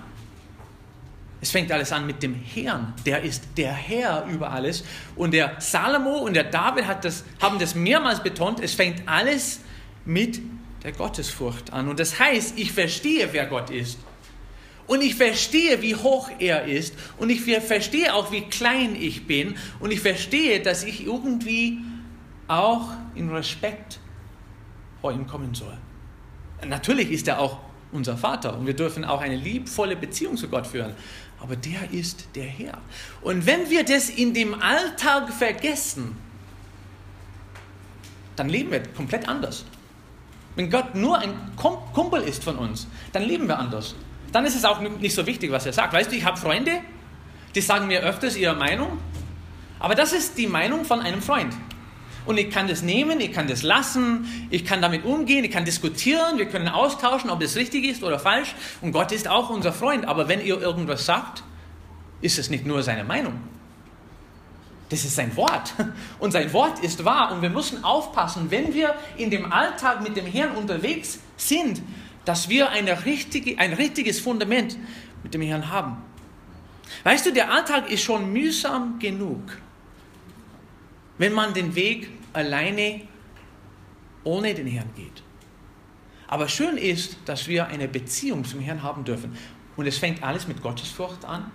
Es 1.41 1.51
fängt 1.51 1.73
alles 1.73 1.91
an 1.93 2.07
mit 2.07 2.23
dem 2.23 2.35
Herrn. 2.35 2.93
Der 3.07 3.23
ist 3.23 3.45
der 3.57 3.73
Herr 3.73 4.27
über 4.27 4.51
alles. 4.51 4.85
Und 5.17 5.33
der 5.33 5.57
Salomo 5.59 6.19
und 6.19 6.35
der 6.35 6.45
David 6.45 6.85
das, 7.03 7.25
haben 7.41 7.59
das 7.59 7.75
mehrmals 7.75 8.23
betont. 8.23 8.61
Es 8.61 8.75
fängt 8.75 9.09
alles 9.09 9.61
mit 10.05 10.41
der 10.83 10.93
Gottesfurcht 10.93 11.73
an. 11.73 11.89
Und 11.89 11.99
das 11.99 12.19
heißt, 12.19 12.59
ich 12.59 12.73
verstehe, 12.73 13.29
wer 13.33 13.47
Gott 13.47 13.71
ist. 13.71 13.99
Und 14.87 15.03
ich 15.03 15.15
verstehe, 15.15 15.81
wie 15.83 15.95
hoch 15.95 16.31
er 16.39 16.65
ist. 16.65 16.95
Und 17.17 17.31
ich 17.31 17.41
verstehe 17.41 18.13
auch, 18.13 18.33
wie 18.33 18.43
klein 18.43 18.97
ich 18.97 19.27
bin. 19.27 19.55
Und 19.79 19.93
ich 19.93 20.01
verstehe, 20.01 20.61
dass 20.61 20.85
ich 20.85 21.07
irgendwie 21.07 21.79
auch 22.49 22.91
in 23.15 23.31
Respekt 23.31 23.99
vor 25.01 25.13
ihm 25.13 25.27
kommen 25.27 25.55
soll. 25.55 25.77
Natürlich 26.67 27.11
ist 27.11 27.29
er 27.29 27.39
auch 27.39 27.59
unser 27.93 28.17
Vater 28.17 28.57
und 28.57 28.67
wir 28.67 28.75
dürfen 28.75 29.05
auch 29.05 29.21
eine 29.21 29.37
liebvolle 29.37 29.97
Beziehung 29.97 30.37
zu 30.37 30.49
Gott 30.49 30.67
führen 30.67 30.95
aber 31.43 31.57
der 31.57 31.91
ist 31.91 32.29
der 32.35 32.45
Herr. 32.45 32.79
Und 33.23 33.47
wenn 33.47 33.71
wir 33.71 33.85
das 33.85 34.11
in 34.11 34.35
dem 34.35 34.55
Alltag 34.61 35.33
vergessen, 35.33 36.17
dann 38.37 38.49
leben 38.49 38.71
wir 38.71 38.83
komplett 38.95 39.29
anders. 39.29 39.65
Wenn 40.57 40.71
Gott 40.71 40.95
nur 40.95 41.19
ein 41.19 41.35
Kumpel 41.57 42.23
ist 42.23 42.45
von 42.45 42.57
uns, 42.57 42.87
dann 43.13 43.23
leben 43.23 43.47
wir 43.49 43.59
anders. 43.59 43.95
Dann 44.33 44.45
ist 44.45 44.57
es 44.57 44.65
auch 44.65 44.81
nicht 44.81 45.15
so 45.15 45.27
wichtig, 45.27 45.51
was 45.51 45.67
er 45.67 45.73
sagt. 45.73 45.93
Weißt 45.93 46.11
du, 46.13 46.17
ich 46.17 46.25
habe 46.25 46.37
Freunde, 46.37 46.81
die 47.55 47.61
sagen 47.61 47.87
mir 47.87 48.01
öfters 48.01 48.37
ihre 48.37 48.55
Meinung, 48.55 48.99
aber 49.79 49.95
das 49.95 50.13
ist 50.13 50.37
die 50.37 50.47
Meinung 50.47 50.85
von 50.85 51.01
einem 51.01 51.23
Freund. 51.23 51.55
Und 52.31 52.39
ich 52.39 52.49
kann 52.49 52.69
das 52.69 52.83
nehmen, 52.83 53.19
ich 53.19 53.33
kann 53.33 53.49
das 53.49 53.65
lassen, 53.65 54.47
ich 54.51 54.65
kann 54.65 54.81
damit 54.81 55.05
umgehen, 55.05 55.43
ich 55.43 55.51
kann 55.51 55.65
diskutieren, 55.65 56.39
wir 56.39 56.47
können 56.47 56.69
austauschen, 56.69 57.29
ob 57.29 57.43
es 57.43 57.57
richtig 57.57 57.85
ist 57.85 58.05
oder 58.05 58.21
falsch. 58.21 58.55
Und 58.81 58.93
Gott 58.93 59.11
ist 59.11 59.27
auch 59.27 59.51
unser 59.51 59.73
Freund. 59.73 60.07
Aber 60.07 60.29
wenn 60.29 60.41
ihr 60.41 60.61
irgendwas 60.61 61.05
sagt, 61.05 61.43
ist 62.21 62.39
es 62.39 62.49
nicht 62.49 62.65
nur 62.65 62.85
seine 62.85 63.03
Meinung. 63.03 63.33
Das 64.91 65.05
ist 65.05 65.17
sein 65.17 65.35
Wort. 65.35 65.75
Und 66.21 66.31
sein 66.31 66.53
Wort 66.53 66.79
ist 66.85 67.05
wahr. 67.05 67.33
Und 67.33 67.43
wir 67.43 67.51
müssen 67.51 67.83
aufpassen, 67.83 68.49
wenn 68.51 68.73
wir 68.75 68.95
in 69.17 69.31
dem 69.31 69.51
Alltag 69.51 70.01
mit 70.01 70.17
dem 70.17 70.27
Herrn 70.27 70.53
unterwegs 70.53 71.19
sind, 71.37 71.83
dass 72.25 72.49
wir 72.49 72.71
eine 72.71 73.07
richtige, 73.07 73.59
ein 73.59 73.73
richtiges 73.73 74.21
Fundament 74.21 74.79
mit 75.25 75.35
dem 75.35 75.43
Herrn 75.43 75.69
haben. 75.69 75.97
Weißt 77.03 77.27
du, 77.27 77.33
der 77.33 77.51
Alltag 77.51 77.91
ist 77.91 78.05
schon 78.05 78.33
mühsam 78.33 79.01
genug, 79.01 79.59
wenn 81.19 81.33
man 81.33 81.55
den 81.55 81.75
Weg 81.75 82.20
alleine 82.33 83.03
ohne 84.25 84.55
den 84.55 84.67
Herrn 84.67 84.91
geht. 84.95 85.23
Aber 86.29 86.49
schön 86.49 86.77
ist, 86.77 87.17
dass 87.25 87.49
wir 87.49 87.67
eine 87.67 87.89
Beziehung 87.89 88.45
zum 88.45 88.61
Herrn 88.61 88.83
haben 88.83 89.05
dürfen. 89.05 89.37
Und 89.77 89.87
es 89.87 89.99
fängt 89.99 90.23
alles 90.23 90.47
mit 90.47 90.63
Gottesfurcht 90.63 91.25
an. 91.25 91.51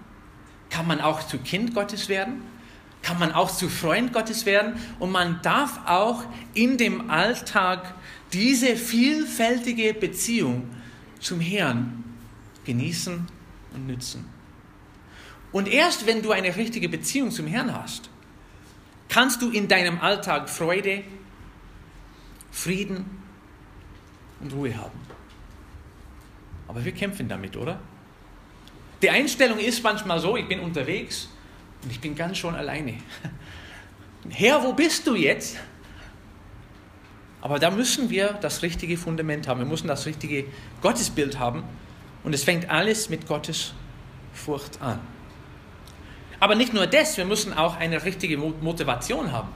Kann 0.70 0.88
man 0.88 1.00
auch 1.00 1.26
zu 1.26 1.38
Kind 1.38 1.74
Gottes 1.74 2.10
werden? 2.10 2.42
Kann 3.02 3.20
man 3.20 3.32
auch 3.32 3.52
zu 3.52 3.70
Freund 3.70 4.12
Gottes 4.12 4.46
werden? 4.46 4.76
Und 5.00 5.12
man 5.12 5.40
darf 5.44 5.80
auch 5.86 6.24
in 6.54 6.78
dem 6.78 7.10
Alltag 7.10 7.94
diese 8.34 8.76
vielfältige 8.76 9.94
Beziehung 9.94 10.70
zum 11.20 11.40
Herrn 11.40 12.04
genießen 12.66 13.26
und 13.74 13.88
nützen. 13.88 14.26
Und 15.52 15.70
erst 15.70 16.06
wenn 16.06 16.22
du 16.22 16.32
eine 16.32 16.54
richtige 16.56 16.90
Beziehung 16.90 17.32
zum 17.32 17.48
Herrn 17.48 17.74
hast, 17.74 18.10
kannst 19.10 19.42
du 19.42 19.50
in 19.52 19.68
deinem 19.68 20.00
Alltag 20.00 20.50
Freude, 20.50 21.04
Frieden 22.52 23.06
und 24.42 24.54
Ruhe 24.54 24.76
haben. 24.78 25.00
Aber 26.68 26.84
wir 26.84 26.92
kämpfen 26.92 27.28
damit, 27.28 27.56
oder? 27.56 27.80
Die 29.02 29.10
Einstellung 29.10 29.60
ist 29.60 29.84
manchmal 29.84 30.20
so, 30.20 30.36
ich 30.38 30.48
bin 30.48 30.60
unterwegs 30.60 31.30
und 31.84 31.92
ich 31.92 32.00
bin 32.00 32.16
ganz 32.16 32.38
schon 32.38 32.56
alleine. 32.56 32.96
Herr, 34.30 34.64
wo 34.64 34.74
bist 34.74 35.06
du 35.06 35.16
jetzt? 35.16 35.58
Aber 37.42 37.60
da 37.60 37.70
müssen 37.70 38.10
wir 38.10 38.34
das 38.42 38.64
richtige 38.64 38.98
Fundament 38.98 39.48
haben. 39.48 39.60
Wir 39.60 39.68
müssen 39.68 39.88
das 39.88 40.08
richtige 40.08 40.46
Gottesbild 40.82 41.38
haben. 41.38 41.64
Und 42.24 42.34
es 42.34 42.44
fängt 42.44 42.72
alles 42.72 43.10
mit 43.10 43.28
Gottes 43.28 43.74
Furcht 44.34 44.82
an. 44.82 45.00
Aber 46.46 46.54
nicht 46.54 46.76
nur 46.76 46.86
das, 46.86 47.18
wir 47.18 47.26
müssen 47.26 47.58
auch 47.58 47.78
eine 47.78 48.06
richtige 48.06 48.38
Motivation 48.38 49.32
haben. 49.32 49.50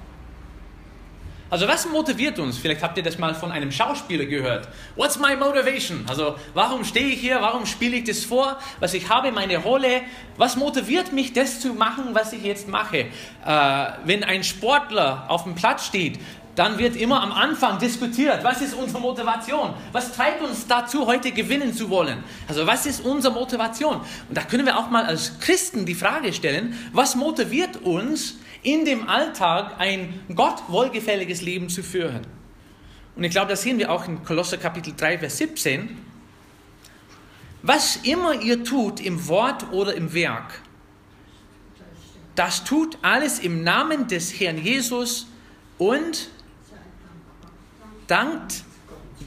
Also 1.52 1.68
was 1.68 1.88
motiviert 1.88 2.40
uns? 2.40 2.58
Vielleicht 2.58 2.82
habt 2.82 2.98
ihr 2.98 3.04
das 3.04 3.20
mal 3.20 3.36
von 3.36 3.52
einem 3.52 3.72
Schauspieler 3.72 4.26
gehört. 4.26 4.68
What's 4.96 5.20
my 5.20 5.36
motivation? 5.36 6.04
Also 6.08 6.36
warum 6.56 6.84
stehe 6.84 7.10
ich 7.10 7.22
hier? 7.22 7.42
Warum 7.42 7.68
spiele 7.68 7.98
ich 7.98 8.06
das 8.06 8.26
vor? 8.26 8.58
Was 8.80 8.96
ich 8.96 9.08
habe, 9.08 9.32
meine 9.32 9.58
Rolle. 9.58 10.02
Was 10.36 10.56
motiviert 10.56 11.14
mich, 11.14 11.32
das 11.32 11.60
zu 11.60 11.76
machen, 11.76 12.16
was 12.16 12.34
ich 12.34 12.42
jetzt 12.44 12.68
mache? 12.68 13.06
Äh, 13.46 13.86
wenn 14.06 14.24
ein 14.24 14.44
Sportler 14.44 15.26
auf 15.28 15.44
dem 15.44 15.54
Platz 15.54 15.86
steht, 15.86 16.20
dann 16.60 16.78
wird 16.78 16.98
immer 16.98 17.24
am 17.24 17.32
Anfang 17.32 17.80
diskutiert, 17.80 18.44
was 18.44 18.62
ist 18.62 18.74
unsere 18.74 19.00
Motivation? 19.00 19.74
Was 19.94 20.12
treibt 20.12 20.42
uns 20.42 20.68
dazu, 20.68 21.06
heute 21.06 21.32
gewinnen 21.32 21.74
zu 21.74 21.90
wollen? 21.90 22.22
Also 22.50 22.68
was 22.68 22.86
ist 22.86 23.06
unsere 23.06 23.34
Motivation? 23.34 24.02
Und 24.28 24.38
da 24.38 24.42
können 24.42 24.66
wir 24.66 24.78
auch 24.78 24.90
mal 24.90 25.06
als 25.06 25.40
Christen 25.40 25.86
die 25.86 25.96
Frage 25.96 26.34
stellen, 26.34 26.78
was 26.92 27.16
motiviert 27.16 27.78
uns, 27.78 28.40
in 28.62 28.84
dem 28.84 29.08
Alltag 29.08 29.76
ein 29.80 30.20
Gott 30.36 30.64
wohlgefälliges 30.68 31.42
Leben 31.42 31.70
zu 31.70 31.82
führen? 31.82 32.28
Und 33.16 33.24
ich 33.24 33.32
glaube, 33.32 33.48
das 33.52 33.62
sehen 33.62 33.80
wir 33.80 33.90
auch 33.90 34.06
in 34.06 34.22
Kolosser 34.26 34.58
Kapitel 34.58 34.94
3, 34.98 35.20
Vers 35.20 35.38
17. 35.38 35.98
Was 37.62 37.96
immer 38.04 38.34
ihr 38.34 38.66
tut 38.66 39.00
im 39.00 39.30
Wort 39.30 39.72
oder 39.72 39.94
im 39.94 40.14
Werk, 40.14 40.62
das 42.36 42.66
tut 42.66 42.98
alles 43.02 43.40
im 43.40 43.64
Namen 43.64 44.10
des 44.10 44.38
Herrn 44.38 44.58
Jesus 44.58 45.26
und 45.78 46.30
dankt 48.10 48.64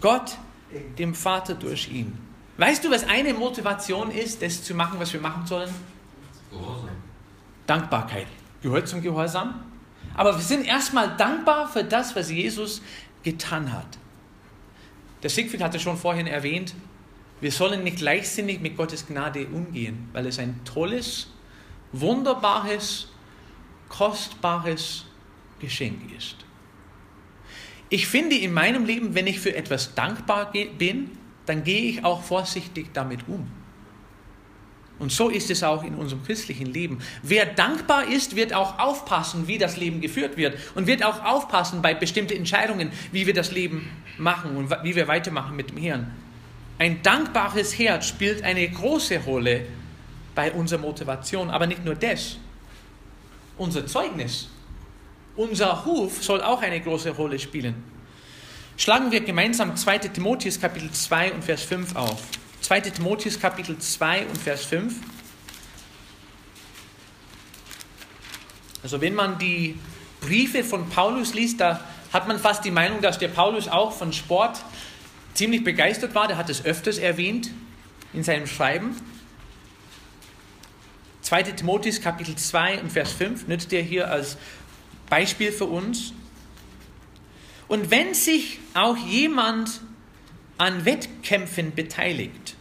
Gott 0.01 0.37
dem 0.99 1.15
Vater 1.15 1.55
durch 1.55 1.89
ihn. 1.91 2.19
Weißt 2.59 2.85
du, 2.85 2.91
was 2.91 3.05
eine 3.05 3.33
Motivation 3.35 4.11
ist, 4.11 4.43
das 4.43 4.63
zu 4.63 4.75
machen, 4.75 4.99
was 5.01 5.13
wir 5.13 5.21
machen 5.21 5.47
sollen? 5.47 5.71
Gehorsam. 6.51 6.91
Dankbarkeit. 7.67 8.27
Gehört 8.63 8.89
zum 8.89 9.01
Gehorsam. 9.01 9.63
Aber 10.15 10.35
wir 10.35 10.43
sind 10.43 10.67
erstmal 10.67 11.17
dankbar 11.17 11.69
für 11.69 11.85
das, 11.85 12.15
was 12.15 12.31
Jesus 12.31 12.83
getan 13.23 13.73
hat. 13.73 13.99
Der 15.23 15.31
Siegfried 15.31 15.63
hatte 15.63 15.79
schon 15.79 15.97
vorhin 15.97 16.27
erwähnt, 16.27 16.75
wir 17.41 17.51
sollen 17.51 17.83
nicht 17.83 18.01
leichtsinnig 18.01 18.61
mit 18.61 18.77
Gottes 18.77 19.07
Gnade 19.07 19.47
umgehen, 19.47 20.09
weil 20.13 20.27
es 20.27 20.39
ein 20.39 20.61
tolles, 20.65 21.29
wunderbares, 21.93 23.09
kostbares 23.89 25.07
Geschenk 25.59 26.13
ist. 26.17 26.37
Ich 27.93 28.07
finde 28.07 28.35
in 28.37 28.55
meinem 28.55 28.87
Leben, 28.87 29.15
wenn 29.15 29.27
ich 29.27 29.39
für 29.39 29.55
etwas 29.55 29.95
dankbar 29.95 30.51
bin, 30.51 31.11
dann 31.45 31.63
gehe 31.63 31.83
ich 31.91 32.05
auch 32.07 32.23
vorsichtig 32.23 32.87
damit 32.95 33.29
um. 33.29 33.47
Und 34.99 35.13
so 35.13 35.29
ist 35.29 35.51
es 35.51 35.63
auch 35.63 35.85
in 35.85 35.97
unserem 35.97 36.25
christlichen 36.25 36.65
Leben. 36.65 37.01
Wer 37.23 37.45
dankbar 37.45 38.09
ist, 38.09 38.35
wird 38.35 38.55
auch 38.55 38.79
aufpassen, 38.79 39.47
wie 39.47 39.59
das 39.59 39.77
Leben 39.77 40.01
geführt 40.01 40.39
wird 40.39 40.57
und 40.75 40.87
wird 40.87 41.05
auch 41.05 41.23
aufpassen 41.23 41.83
bei 41.83 41.93
bestimmten 41.93 42.33
Entscheidungen, 42.33 42.93
wie 43.13 43.27
wir 43.27 43.35
das 43.35 43.51
Leben 43.51 43.91
machen 44.17 44.57
und 44.57 44.71
wie 44.85 44.97
wir 44.97 45.07
weitermachen 45.07 45.55
mit 45.55 45.69
dem 45.69 45.77
Herrn. 45.77 46.13
Ein 46.79 47.03
dankbares 47.03 47.79
Herz 47.79 48.07
spielt 48.07 48.43
eine 48.43 48.67
große 48.71 49.19
Rolle 49.19 49.67
bei 50.35 50.51
unserer 50.51 50.81
Motivation, 50.81 51.51
aber 51.51 51.67
nicht 51.67 51.85
nur 51.85 51.95
das. 51.95 52.39
Unser 53.59 53.87
Zeugnis 53.87 54.49
unser 55.37 55.71
Ruf 55.85 56.23
soll 56.23 56.43
auch 56.43 56.63
eine 56.63 56.81
große 56.81 57.11
Rolle 57.11 57.39
spielen. 57.39 57.83
Schlagen 58.77 59.11
wir 59.11 59.21
gemeinsam 59.21 59.77
2. 59.77 59.99
Timotheus 59.99 60.61
Kapitel 60.61 60.91
2 60.91 61.33
und 61.33 61.45
Vers 61.45 61.63
5 61.63 61.95
auf. 61.97 62.23
2. 62.63 62.81
Timotheus 62.81 63.39
Kapitel 63.39 63.79
2 63.79 64.27
und 64.27 64.39
Vers 64.39 64.65
5. 64.65 64.95
Also 68.83 69.01
wenn 69.01 69.15
man 69.15 69.39
die 69.39 69.79
Briefe 70.21 70.65
von 70.65 70.89
Paulus 70.89 71.35
liest, 71.35 71.61
da 71.61 71.81
hat 72.13 72.29
man 72.29 72.39
fast 72.39 72.65
die 72.65 72.71
Meinung, 72.71 73.01
dass 73.01 73.19
der 73.19 73.29
Paulus 73.29 73.69
auch 73.69 73.93
von 73.93 74.13
Sport 74.13 74.63
ziemlich 75.35 75.65
begeistert 75.65 76.15
war. 76.15 76.29
Der 76.29 76.37
hat 76.37 76.51
es 76.51 76.65
öfters 76.65 76.99
erwähnt 76.99 77.51
in 78.13 78.23
seinem 78.23 78.47
Schreiben. 78.47 78.97
2. 81.23 81.43
Timotheus 81.45 82.01
Kapitel 82.01 82.37
2 82.37 82.81
und 82.81 82.91
Vers 82.91 83.13
5 83.13 83.47
nützt 83.47 83.73
er 83.73 83.83
hier 83.83 84.11
als 84.11 84.37
Beispiel 85.13 85.53
für 85.53 85.67
uns. 85.67 86.15
Und 87.69 87.91
wenn 87.91 88.15
sich 88.15 88.61
auch 88.73 88.97
jemand 88.97 89.83
an 90.57 90.87
Wettkämpfen 90.87 91.75
beteiligt, 91.75 92.57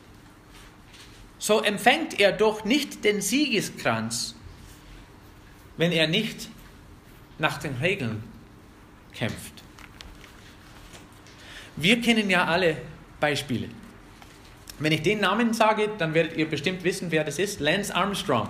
so 1.39 1.61
empfängt 1.61 2.19
er 2.19 2.33
doch 2.33 2.65
nicht 2.65 3.05
den 3.05 3.21
Siegeskranz, 3.21 4.35
wenn 5.77 5.93
er 5.93 6.07
nicht 6.07 6.49
nach 7.39 7.57
den 7.57 7.75
Regeln 7.77 8.21
kämpft. 9.13 9.63
Wir 11.77 12.01
kennen 12.01 12.29
ja 12.29 12.47
alle 12.47 12.75
Beispiele. 13.21 13.69
Wenn 14.77 14.91
ich 14.91 15.03
den 15.03 15.21
Namen 15.21 15.53
sage, 15.53 15.89
dann 15.97 16.13
werdet 16.13 16.35
ihr 16.35 16.49
bestimmt 16.49 16.83
wissen, 16.83 17.11
wer 17.11 17.23
das 17.23 17.39
ist. 17.39 17.61
Lance 17.61 17.95
Armstrong. 17.95 18.49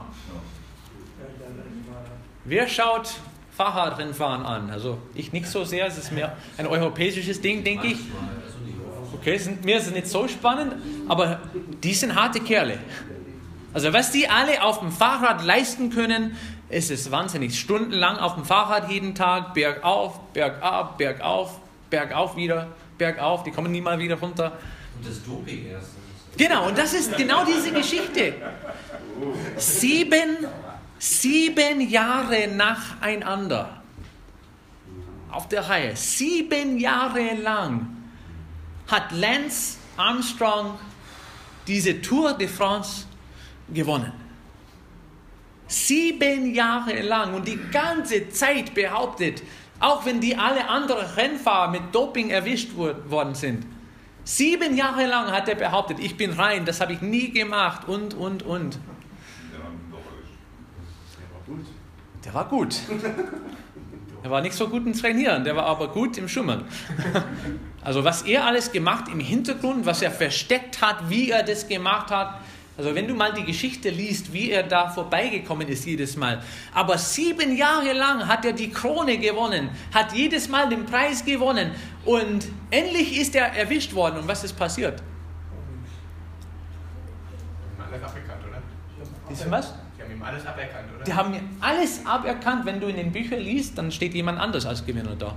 Wer 2.46 2.68
schaut 2.68 3.22
Fahrradrennfahren 3.62 4.44
an. 4.44 4.72
Also 4.72 4.98
ich 5.14 5.34
nicht 5.34 5.46
so 5.46 5.64
sehr, 5.64 5.86
es 5.86 5.96
ist 5.96 6.12
mehr 6.12 6.36
ein 6.58 6.66
europäisches 6.66 7.42
Ding, 7.42 7.64
denke 7.64 7.88
ich. 7.88 7.98
Okay, 9.14 9.38
sind, 9.38 9.64
mir 9.64 9.78
ist 9.78 9.86
es 9.86 9.94
nicht 9.94 10.08
so 10.08 10.28
spannend, 10.28 10.74
aber 11.08 11.42
die 11.84 11.94
sind 11.94 12.16
harte 12.16 12.40
Kerle. 12.40 12.80
Also 13.72 13.94
was 13.94 14.12
die 14.12 14.28
alle 14.28 14.64
auf 14.64 14.80
dem 14.80 14.92
Fahrrad 14.92 15.46
leisten 15.46 15.92
können, 15.92 16.36
ist 16.70 16.90
es 16.90 17.12
wahnsinnig. 17.12 17.60
Stundenlang 17.60 18.18
auf 18.18 18.34
dem 18.34 18.46
Fahrrad 18.46 18.90
jeden 18.90 19.14
Tag, 19.14 19.54
bergauf, 19.54 20.20
bergab, 20.34 20.98
bergauf, 20.98 21.60
bergauf 21.92 22.36
wieder, 22.36 22.70
bergauf, 22.98 23.44
die 23.44 23.52
kommen 23.52 23.72
nie 23.72 23.82
mal 23.82 24.00
wieder 24.00 24.16
runter. 24.16 24.54
Und 24.98 25.08
das 25.08 25.24
Doping 25.24 25.68
erst. 25.68 25.92
Genau, 26.36 26.68
und 26.68 26.76
das 26.76 26.96
ist 26.96 27.16
genau 27.16 27.46
diese 27.46 27.72
Geschichte. 27.72 28.34
Sieben 29.58 30.48
Sieben 31.04 31.82
Jahre 31.90 32.48
nacheinander. 32.48 33.82
Auf 35.32 35.48
der 35.48 35.68
Reihe. 35.68 35.96
Sieben 35.96 36.78
Jahre 36.78 37.34
lang 37.42 37.88
hat 38.86 39.12
Lance 39.12 39.80
Armstrong 39.98 40.78
diese 41.66 42.04
Tour 42.04 42.34
de 42.34 42.48
France 42.48 43.08
gewonnen. 43.74 44.14
Sieben 45.66 46.54
Jahre 46.54 47.02
lang 47.02 47.34
und 47.34 47.48
die 47.48 47.60
ganze 47.72 48.30
Zeit 48.30 48.76
behauptet, 48.76 49.42
auch 49.80 50.06
wenn 50.06 50.22
die 50.22 50.36
alle 50.36 50.70
anderen 50.70 51.08
Rennfahrer 51.16 51.72
mit 51.72 51.96
Doping 51.96 52.30
erwischt 52.30 52.76
worden 52.76 53.34
sind. 53.34 53.66
Sieben 54.24 54.78
Jahre 54.78 55.08
lang 55.08 55.32
hat 55.32 55.50
er 55.50 55.56
behauptet, 55.56 55.98
ich 56.00 56.16
bin 56.16 56.34
rein, 56.34 56.64
das 56.64 56.80
habe 56.80 56.94
ich 56.94 57.02
nie 57.02 57.32
gemacht 57.32 57.88
und, 57.88 58.14
und, 58.14 58.44
und. 58.44 58.78
Der 62.26 62.34
war 62.34 62.48
gut. 62.48 62.76
Er 64.24 64.30
war 64.30 64.42
nicht 64.42 64.54
so 64.54 64.68
gut 64.68 64.86
im 64.86 64.94
Trainieren, 64.94 65.44
der 65.44 65.56
war 65.56 65.66
aber 65.66 65.88
gut 65.88 66.18
im 66.18 66.28
Schummern. 66.28 66.66
Also 67.84 68.04
was 68.04 68.22
er 68.22 68.46
alles 68.46 68.72
gemacht 68.72 69.06
im 69.12 69.20
Hintergrund, 69.20 69.88
was 69.88 70.04
er 70.04 70.12
versteckt 70.12 70.84
hat, 70.84 71.10
wie 71.10 71.32
er 71.32 71.42
das 71.42 71.68
gemacht 71.68 72.12
hat, 72.12 72.40
Also 72.78 72.96
wenn 72.96 73.08
du 73.08 73.14
mal 73.14 73.34
die 73.34 73.44
Geschichte 73.44 73.90
liest, 73.90 74.34
wie 74.34 74.50
er 74.50 74.64
da 74.64 74.90
vorbeigekommen 74.90 75.68
ist 75.68 75.86
jedes 75.86 76.16
Mal. 76.16 76.42
Aber 76.74 76.98
sieben 76.98 77.56
Jahre 77.56 77.94
lang 77.94 78.28
hat 78.28 78.46
er 78.46 78.54
die 78.54 78.70
Krone 78.70 79.18
gewonnen, 79.18 79.70
hat 79.94 80.14
jedes 80.14 80.48
Mal 80.48 80.70
den 80.70 80.86
Preis 80.86 81.26
gewonnen 81.26 81.72
und 82.06 82.48
endlich 82.70 83.20
ist 83.20 83.36
er 83.36 83.54
erwischt 83.54 83.94
worden. 83.94 84.20
Und 84.20 84.28
was 84.28 84.44
ist 84.44 84.54
passiert? 84.54 85.04
Alles 87.78 88.04
aberkannt, 88.04 88.42
oder? 88.48 88.62
Wissen 89.30 89.52
was? 89.52 89.74
Ihm 90.22 90.28
alles 90.28 90.46
aberkannt, 90.46 90.86
oder? 90.96 91.04
Die 91.04 91.14
haben 91.14 91.32
mir 91.32 91.42
alles 91.60 92.06
aberkannt. 92.06 92.66
Wenn 92.66 92.80
du 92.80 92.88
in 92.88 92.96
den 92.96 93.12
Büchern 93.12 93.40
liest, 93.40 93.78
dann 93.78 93.92
steht 93.92 94.14
jemand 94.14 94.40
anders 94.40 94.66
als 94.66 94.86
Gewinner 94.86 95.16
da. 95.16 95.36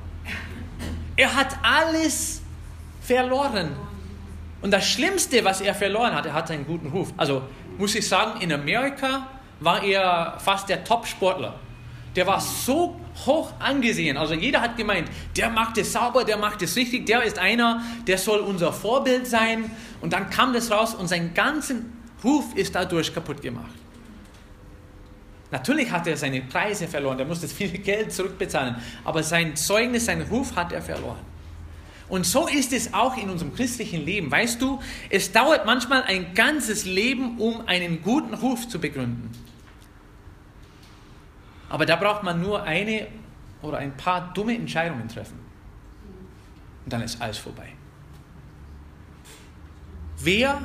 Er 1.16 1.34
hat 1.34 1.56
alles 1.62 2.42
verloren. 3.00 3.70
Und 4.62 4.70
das 4.70 4.86
Schlimmste, 4.88 5.44
was 5.44 5.60
er 5.60 5.74
verloren 5.74 6.14
hat, 6.14 6.26
er 6.26 6.32
hat 6.32 6.50
einen 6.50 6.66
guten 6.66 6.88
Ruf. 6.88 7.12
Also 7.16 7.42
muss 7.78 7.94
ich 7.94 8.06
sagen, 8.06 8.40
in 8.40 8.52
Amerika 8.52 9.26
war 9.60 9.82
er 9.82 10.38
fast 10.38 10.68
der 10.68 10.84
Top-Sportler. 10.84 11.54
Der 12.16 12.26
war 12.26 12.40
so 12.40 13.00
hoch 13.26 13.52
angesehen. 13.58 14.16
Also 14.16 14.34
jeder 14.34 14.60
hat 14.60 14.76
gemeint, 14.76 15.08
der 15.36 15.50
macht 15.50 15.78
es 15.78 15.92
sauber, 15.92 16.24
der 16.24 16.36
macht 16.36 16.62
es 16.62 16.76
richtig, 16.76 17.06
der 17.06 17.22
ist 17.22 17.38
einer, 17.38 17.82
der 18.06 18.18
soll 18.18 18.40
unser 18.40 18.72
Vorbild 18.72 19.26
sein. 19.26 19.70
Und 20.00 20.12
dann 20.12 20.30
kam 20.30 20.52
das 20.52 20.70
raus 20.70 20.94
und 20.94 21.08
sein 21.08 21.34
ganzen 21.34 21.92
Ruf 22.22 22.54
ist 22.54 22.74
dadurch 22.74 23.12
kaputt 23.12 23.42
gemacht. 23.42 23.74
Natürlich 25.54 25.88
hat 25.92 26.08
er 26.08 26.16
seine 26.16 26.40
Preise 26.40 26.88
verloren, 26.88 27.16
er 27.20 27.26
musste 27.26 27.46
viel 27.46 27.68
Geld 27.78 28.12
zurückbezahlen, 28.12 28.74
aber 29.04 29.22
sein 29.22 29.54
Zeugnis, 29.54 30.06
sein 30.06 30.22
Ruf 30.22 30.56
hat 30.56 30.72
er 30.72 30.82
verloren. 30.82 31.20
Und 32.08 32.26
so 32.26 32.48
ist 32.48 32.72
es 32.72 32.92
auch 32.92 33.16
in 33.16 33.30
unserem 33.30 33.54
christlichen 33.54 34.04
Leben. 34.04 34.32
Weißt 34.32 34.60
du, 34.60 34.80
es 35.10 35.30
dauert 35.30 35.64
manchmal 35.64 36.02
ein 36.02 36.34
ganzes 36.34 36.86
Leben, 36.86 37.38
um 37.38 37.68
einen 37.68 38.02
guten 38.02 38.34
Ruf 38.34 38.66
zu 38.66 38.80
begründen. 38.80 39.30
Aber 41.68 41.86
da 41.86 41.94
braucht 41.94 42.24
man 42.24 42.40
nur 42.40 42.64
eine 42.64 43.06
oder 43.62 43.78
ein 43.78 43.96
paar 43.96 44.32
dumme 44.34 44.56
Entscheidungen 44.56 45.06
treffen. 45.06 45.38
Und 46.84 46.92
dann 46.92 47.00
ist 47.00 47.22
alles 47.22 47.38
vorbei. 47.38 47.68
Wer 50.18 50.60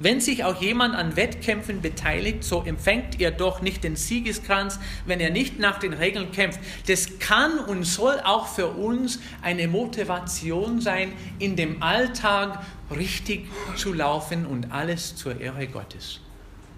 wenn 0.00 0.20
sich 0.20 0.44
auch 0.44 0.60
jemand 0.60 0.94
an 0.94 1.16
Wettkämpfen 1.16 1.80
beteiligt, 1.80 2.44
so 2.44 2.62
empfängt 2.62 3.20
er 3.20 3.30
doch 3.30 3.62
nicht 3.62 3.82
den 3.82 3.96
Siegeskranz, 3.96 4.78
wenn 5.06 5.18
er 5.18 5.30
nicht 5.30 5.58
nach 5.58 5.78
den 5.78 5.92
Regeln 5.92 6.30
kämpft. 6.30 6.60
Das 6.86 7.18
kann 7.18 7.58
und 7.58 7.84
soll 7.84 8.20
auch 8.20 8.46
für 8.46 8.68
uns 8.68 9.18
eine 9.42 9.66
Motivation 9.66 10.80
sein, 10.80 11.12
in 11.38 11.56
dem 11.56 11.82
Alltag 11.82 12.64
richtig 12.94 13.48
zu 13.76 13.92
laufen 13.92 14.46
und 14.46 14.72
alles 14.72 15.16
zur 15.16 15.40
Ehre 15.40 15.66
Gottes 15.66 16.20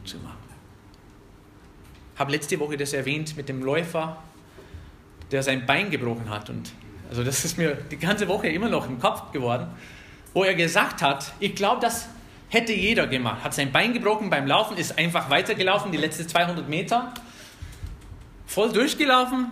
zu 0.05 0.17
machen. 0.19 0.37
Ich 2.15 2.21
habe 2.21 2.33
letzte 2.33 2.59
Woche 2.61 2.77
das 2.77 2.93
erwähnt 2.93 3.37
mit 3.37 3.49
dem 3.49 3.62
Läufer, 3.62 4.23
der 5.31 5.43
sein 5.43 5.67
Bein 5.67 5.91
gebrochen 5.91 6.29
hat. 6.29 6.50
Und 6.50 6.73
also 7.09 7.23
das 7.23 7.45
ist 7.45 7.59
mir 7.59 7.77
die 7.91 7.97
ganze 7.97 8.29
Woche 8.29 8.49
immer 8.49 8.69
noch 8.69 8.87
im 8.89 8.99
Kopf 8.99 9.33
geworden, 9.33 9.69
wo 10.33 10.45
er 10.45 10.55
gesagt 10.55 11.03
hat, 11.03 11.33
ich 11.41 11.55
glaube, 11.55 11.81
dass 11.81 12.09
Hätte 12.50 12.73
jeder 12.73 13.07
gemacht. 13.07 13.45
Hat 13.45 13.54
sein 13.54 13.73
Bein 13.73 13.92
gebrochen 13.92 14.28
beim 14.28 14.47
Laufen, 14.47 14.76
ist 14.76 14.99
einfach 14.99 15.30
weitergelaufen, 15.30 15.92
die 15.92 15.99
letzten 15.99 16.28
200 16.28 16.69
Meter. 16.69 17.14
Voll 18.47 18.73
durchgelaufen. 18.73 19.47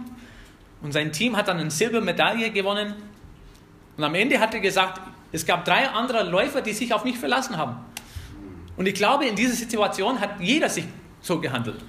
Und 0.82 0.92
sein 0.92 1.12
Team 1.12 1.36
hat 1.36 1.48
dann 1.48 1.58
eine 1.58 1.70
Silbermedaille 1.70 2.50
gewonnen. 2.50 2.94
Und 3.96 4.04
am 4.04 4.14
Ende 4.14 4.40
hat 4.40 4.52
er 4.52 4.60
gesagt, 4.60 5.00
es 5.30 5.46
gab 5.46 5.64
drei 5.64 5.88
andere 5.88 6.24
Läufer, 6.24 6.60
die 6.60 6.72
sich 6.72 6.92
auf 6.92 7.04
mich 7.04 7.18
verlassen 7.18 7.56
haben. 7.56 7.76
Und 8.76 8.86
ich 8.86 8.94
glaube, 8.94 9.26
in 9.26 9.36
dieser 9.36 9.54
Situation 9.54 10.20
hat 10.20 10.40
jeder 10.40 10.68
sich 10.68 10.84
so 11.20 11.40
gehandelt. 11.40 11.84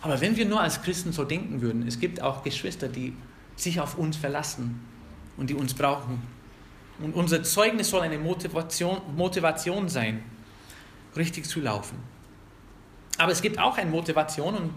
Aber 0.00 0.20
wenn 0.20 0.36
wir 0.36 0.46
nur 0.46 0.60
als 0.60 0.82
Christen 0.82 1.12
so 1.12 1.24
denken 1.24 1.60
würden, 1.60 1.86
es 1.86 2.00
gibt 2.00 2.20
auch 2.22 2.42
Geschwister, 2.42 2.88
die 2.88 3.14
sich 3.56 3.78
auf 3.78 3.96
uns 3.96 4.16
verlassen 4.16 4.80
und 5.36 5.50
die 5.50 5.54
uns 5.54 5.74
brauchen. 5.74 6.22
Und 7.02 7.14
unser 7.14 7.42
Zeugnis 7.42 7.90
soll 7.90 8.02
eine 8.02 8.18
Motivation, 8.18 9.00
Motivation 9.16 9.88
sein, 9.88 10.22
richtig 11.16 11.46
zu 11.46 11.60
laufen. 11.60 11.98
Aber 13.18 13.32
es 13.32 13.42
gibt 13.42 13.58
auch 13.58 13.76
eine 13.76 13.90
Motivation 13.90 14.54
und 14.54 14.72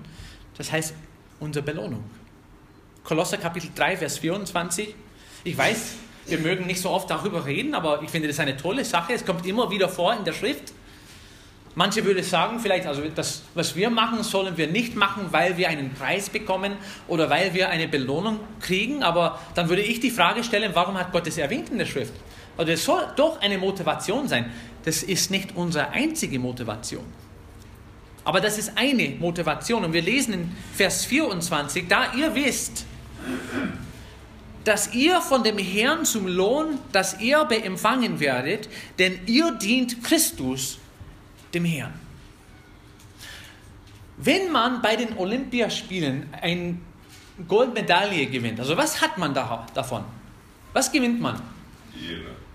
das 0.58 0.72
heißt 0.72 0.94
unsere 1.40 1.64
Belohnung. 1.64 2.04
Kolosser 3.04 3.38
Kapitel 3.38 3.70
3, 3.76 3.98
Vers 3.98 4.18
24. 4.18 4.96
Ich 5.44 5.58
weiß, 5.58 5.94
wir 6.28 6.40
mögen 6.40 6.66
nicht 6.66 6.82
so 6.82 6.90
oft 6.90 7.10
darüber 7.10 7.46
reden, 7.46 7.76
aber 7.76 8.02
ich 8.02 8.10
finde 8.10 8.28
das 8.28 8.40
eine 8.40 8.58
tolle 8.58 8.84
Sache. 8.84 9.14
Es 9.14 9.26
kommt 9.26 9.46
immer 9.46 9.70
wieder 9.70 9.88
vor 9.88 10.16
in 10.16 10.24
der 10.26 10.34
Schrift. 10.34 10.74
Manche 11.78 12.06
würden 12.06 12.24
sagen, 12.24 12.60
vielleicht, 12.60 12.88
also 12.88 13.04
das, 13.14 13.42
was 13.54 13.76
wir 13.76 13.90
machen, 13.90 14.24
sollen 14.24 14.56
wir 14.56 14.68
nicht 14.68 14.96
machen, 14.96 15.28
weil 15.32 15.58
wir 15.58 15.68
einen 15.68 15.94
Preis 15.94 16.30
bekommen 16.30 16.74
oder 17.10 17.30
weil 17.30 17.54
wir 17.54 17.70
eine 17.70 17.90
Belohnung 17.90 18.40
kriegen. 18.62 19.04
Aber 19.04 19.40
dann 19.56 19.68
würde 19.68 19.82
ich 19.82 20.00
die 20.00 20.10
Frage 20.10 20.46
stellen, 20.46 20.72
warum 20.74 20.98
hat 20.98 21.12
Gott 21.12 21.28
es 21.28 21.38
erwähnt 21.38 21.70
in 21.70 21.78
der 21.78 21.86
Schrift? 21.86 22.14
Also 22.58 22.72
es 22.72 22.86
soll 22.86 23.06
doch 23.18 23.42
eine 23.42 23.58
Motivation 23.58 24.30
sein. 24.30 24.52
Das 24.86 25.04
ist 25.04 25.32
nicht 25.32 25.58
unsere 25.58 25.90
einzige 25.90 26.40
Motivation. 26.40 27.04
Aber 28.24 28.40
das 28.40 28.58
ist 28.58 28.78
eine 28.78 29.10
Motivation. 29.20 29.84
Und 29.84 29.92
wir 29.92 30.02
lesen 30.02 30.34
in 30.34 30.52
Vers 30.74 31.04
24, 31.06 31.88
da 31.90 32.14
ihr 32.14 32.34
wisst, 32.36 32.86
dass 34.64 34.94
ihr 34.94 35.20
von 35.20 35.44
dem 35.44 35.58
Herrn 35.58 36.06
zum 36.06 36.26
Lohn 36.28 36.80
das 36.94 37.16
Erbe 37.16 37.62
empfangen 37.62 38.20
werdet, 38.22 38.70
denn 38.98 39.20
ihr 39.26 39.52
dient 39.52 40.04
Christus 40.04 40.80
dem 41.56 41.66
Herrn. 41.66 41.94
Wenn 44.18 44.52
man 44.52 44.82
bei 44.82 44.96
den 44.96 45.18
Olympiaspielen 45.18 46.30
eine 46.42 46.78
Goldmedaille 47.48 48.28
gewinnt, 48.28 48.60
also 48.60 48.78
was 48.78 49.02
hat 49.02 49.18
man 49.18 49.34
da, 49.34 49.66
davon? 49.74 50.04
Was 50.74 50.92
gewinnt 50.92 51.20
man? 51.20 51.42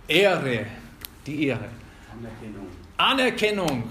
Ehre. 0.08 0.46
Ehre. 0.46 0.66
Die 1.26 1.46
Ehre. 1.46 1.68
Anerkennung. 2.12 2.66
Anerkennung. 2.96 3.90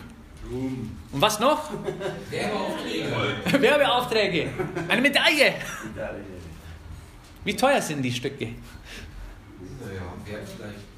Ruhm. 0.50 0.98
Und 1.12 1.22
was 1.22 1.40
noch? 1.40 1.72
Werbeaufträge. 2.30 3.62
Werbeaufträge. 3.62 4.50
Eine 4.88 5.02
Medaille. 5.02 5.56
Wie 7.44 7.56
teuer 7.56 7.82
sind 7.82 8.02
die 8.02 8.12
Stücke? 8.12 8.54
Wert 10.30 10.48
vielleicht 10.56 10.89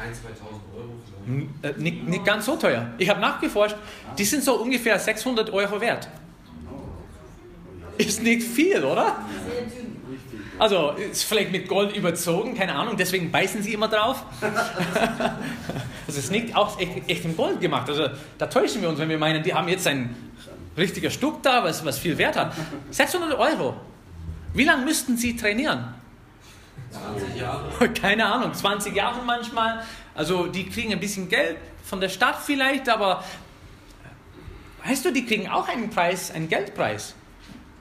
1.000, 0.00 0.14
2.000 0.14 0.76
Euro. 0.76 1.76
Äh, 1.76 1.80
nicht, 1.80 2.24
ganz 2.24 2.46
so 2.46 2.56
teuer. 2.56 2.90
Ich 2.98 3.08
habe 3.08 3.20
nachgeforscht, 3.20 3.76
die 4.16 4.24
sind 4.24 4.42
so 4.42 4.54
ungefähr 4.54 4.98
600 4.98 5.50
Euro 5.52 5.80
wert. 5.80 6.08
Ist 7.98 8.22
nicht 8.22 8.42
viel, 8.42 8.82
oder? 8.82 9.16
Also 10.58 10.90
ist 10.90 11.24
vielleicht 11.24 11.52
mit 11.52 11.68
Gold 11.68 11.94
überzogen, 11.96 12.54
keine 12.54 12.74
Ahnung, 12.74 12.96
deswegen 12.96 13.30
beißen 13.30 13.62
sie 13.62 13.74
immer 13.74 13.88
drauf. 13.88 14.24
das 16.06 16.16
ist 16.16 16.30
nicht 16.30 16.54
auch 16.56 16.78
echt, 16.78 17.08
echt 17.08 17.24
in 17.24 17.36
Gold 17.36 17.60
gemacht. 17.60 17.88
Also 17.88 18.08
da 18.38 18.46
täuschen 18.46 18.82
wir 18.82 18.88
uns, 18.88 18.98
wenn 18.98 19.08
wir 19.08 19.18
meinen, 19.18 19.42
die 19.42 19.54
haben 19.54 19.68
jetzt 19.68 19.86
ein 19.86 20.14
richtiger 20.76 21.10
Stück 21.10 21.42
da, 21.42 21.62
was, 21.64 21.84
was 21.84 21.98
viel 21.98 22.16
Wert 22.16 22.36
hat. 22.36 22.52
600 22.90 23.38
Euro. 23.38 23.76
Wie 24.54 24.64
lange 24.64 24.84
müssten 24.84 25.16
sie 25.16 25.36
trainieren? 25.36 25.99
20 26.90 27.36
Jahre. 27.36 27.88
Keine 28.00 28.26
Ahnung, 28.26 28.52
20 28.52 28.94
Jahre 28.94 29.22
manchmal. 29.24 29.84
Also 30.14 30.46
die 30.46 30.68
kriegen 30.68 30.92
ein 30.92 31.00
bisschen 31.00 31.28
Geld 31.28 31.56
von 31.84 32.00
der 32.00 32.08
Stadt 32.08 32.38
vielleicht, 32.44 32.88
aber 32.88 33.24
weißt 34.84 35.04
du, 35.04 35.12
die 35.12 35.24
kriegen 35.24 35.48
auch 35.48 35.68
einen 35.68 35.90
Preis, 35.90 36.30
einen 36.30 36.48
Geldpreis. 36.48 37.14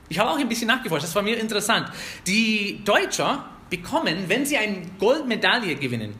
Ich 0.09 0.17
habe 0.17 0.31
auch 0.31 0.39
ein 0.39 0.49
bisschen 0.49 0.67
nachgeforscht, 0.67 1.03
das 1.03 1.15
war 1.15 1.21
mir 1.21 1.37
interessant. 1.37 1.91
Die 2.25 2.83
Deutscher 2.83 3.45
bekommen, 3.69 4.25
wenn 4.27 4.45
sie 4.45 4.57
eine 4.57 4.81
Goldmedaille 4.99 5.75
gewinnen, 5.75 6.15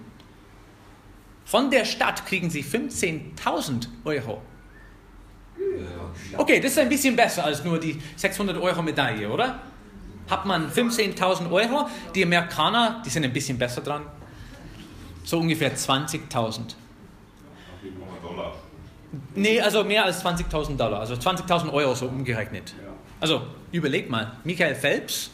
von 1.46 1.72
der 1.72 1.86
Stadt 1.86 2.26
kriegen 2.28 2.52
sie 2.52 2.64
15.000 2.64 3.88
Euro. 4.06 4.42
Okay, 6.38 6.60
das 6.60 6.74
ist 6.74 6.80
ein 6.80 6.90
bisschen 6.90 7.16
besser 7.16 7.44
als 7.44 7.64
nur 7.64 7.80
die 7.80 8.00
600 8.16 8.58
Euro 8.58 8.82
Medaille, 8.84 9.30
oder? 9.30 9.60
Hat 10.30 10.46
man 10.46 10.70
15.000 10.70 11.52
Euro, 11.52 11.88
die 12.14 12.24
Amerikaner, 12.24 13.02
die 13.06 13.10
sind 13.10 13.24
ein 13.24 13.34
bisschen 13.34 13.58
besser 13.58 13.82
dran, 13.82 14.04
so 15.24 15.40
ungefähr 15.40 15.76
20.000. 15.76 16.76
Nee, 19.36 19.60
also 19.60 19.84
mehr 19.84 20.06
als 20.06 20.24
20.000 20.24 20.78
Dollar, 20.78 21.00
also 21.00 21.16
20.000 21.16 21.72
Euro 21.74 21.96
so 21.96 22.08
umgerechnet. 22.08 22.74
Also 23.20 23.42
überleg 23.72 24.10
mal, 24.10 24.34
Michael 24.44 24.76
Phelps 24.76 25.32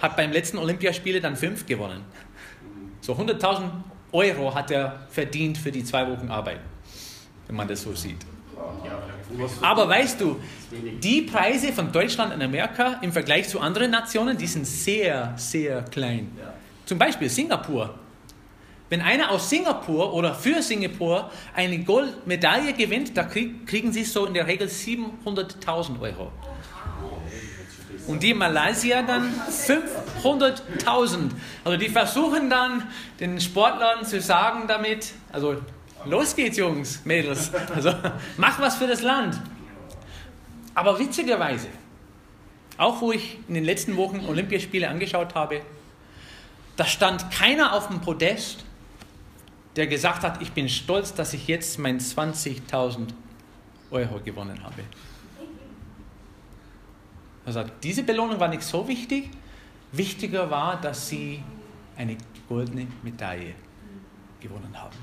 hat 0.00 0.16
beim 0.16 0.32
letzten 0.32 0.58
Olympiaspiele 0.58 1.20
dann 1.20 1.36
fünf 1.36 1.66
gewonnen. 1.66 2.04
So 3.00 3.14
100.000 3.14 3.70
Euro 4.12 4.54
hat 4.54 4.70
er 4.70 5.06
verdient 5.10 5.58
für 5.58 5.70
die 5.70 5.84
zwei 5.84 6.08
Wochen 6.10 6.28
Arbeit, 6.30 6.60
wenn 7.46 7.56
man 7.56 7.68
das 7.68 7.82
so 7.82 7.94
sieht. 7.94 8.24
Aber 9.60 9.88
weißt 9.88 10.20
du, 10.20 10.40
die 11.02 11.22
Preise 11.22 11.72
von 11.72 11.92
Deutschland 11.92 12.34
und 12.34 12.42
Amerika 12.42 12.98
im 13.02 13.12
Vergleich 13.12 13.48
zu 13.48 13.60
anderen 13.60 13.90
Nationen, 13.90 14.36
die 14.36 14.46
sind 14.46 14.66
sehr, 14.66 15.34
sehr 15.36 15.82
klein. 15.82 16.30
Zum 16.84 16.98
Beispiel 16.98 17.28
Singapur 17.28 17.98
Wenn 18.88 19.00
einer 19.00 19.32
aus 19.32 19.50
Singapur 19.50 20.14
oder 20.14 20.32
für 20.32 20.62
Singapur 20.62 21.30
eine 21.54 21.80
Goldmedaille 21.80 22.72
gewinnt, 22.72 23.16
da 23.16 23.24
kriegen 23.24 23.92
sie 23.92 24.04
so 24.04 24.26
in 24.26 24.34
der 24.34 24.46
Regel 24.46 24.68
700.000 24.68 26.00
Euro. 26.00 26.30
Und 28.06 28.22
die 28.22 28.32
Malaysier 28.32 29.02
dann 29.02 29.34
500.000. 29.50 31.30
Also 31.64 31.76
die 31.76 31.88
versuchen 31.88 32.48
dann 32.48 32.84
den 33.18 33.40
Sportlern 33.40 34.04
zu 34.04 34.20
sagen 34.20 34.68
damit, 34.68 35.12
also 35.32 35.56
los 36.06 36.34
geht's 36.34 36.56
Jungs, 36.56 37.04
Mädels, 37.04 37.52
also 37.74 37.92
mach 38.36 38.58
was 38.60 38.76
für 38.76 38.86
das 38.86 39.02
Land. 39.02 39.40
Aber 40.74 40.98
witzigerweise, 40.98 41.68
auch 42.76 43.00
wo 43.00 43.12
ich 43.12 43.38
in 43.48 43.54
den 43.54 43.64
letzten 43.64 43.96
Wochen 43.96 44.20
Olympiaspiele 44.26 44.88
angeschaut 44.88 45.34
habe, 45.34 45.62
da 46.76 46.84
stand 46.84 47.30
keiner 47.30 47.72
auf 47.72 47.88
dem 47.88 48.00
Podest, 48.00 48.64
der 49.76 49.86
gesagt 49.86 50.22
hat, 50.22 50.42
ich 50.42 50.52
bin 50.52 50.68
stolz, 50.68 51.14
dass 51.14 51.32
ich 51.32 51.46
jetzt 51.46 51.78
mein 51.78 51.98
20.000 51.98 53.08
Euro 53.90 54.20
gewonnen 54.20 54.62
habe. 54.62 54.82
Also 57.44 57.64
diese 57.82 58.02
Belohnung 58.02 58.40
war 58.40 58.48
nicht 58.48 58.62
so 58.62 58.86
wichtig. 58.88 59.30
Wichtiger 59.92 60.50
war, 60.50 60.80
dass 60.80 61.08
sie 61.08 61.42
eine 61.96 62.16
goldene 62.48 62.88
Medaille 63.02 63.54
gewonnen 64.40 64.74
haben. 64.74 64.96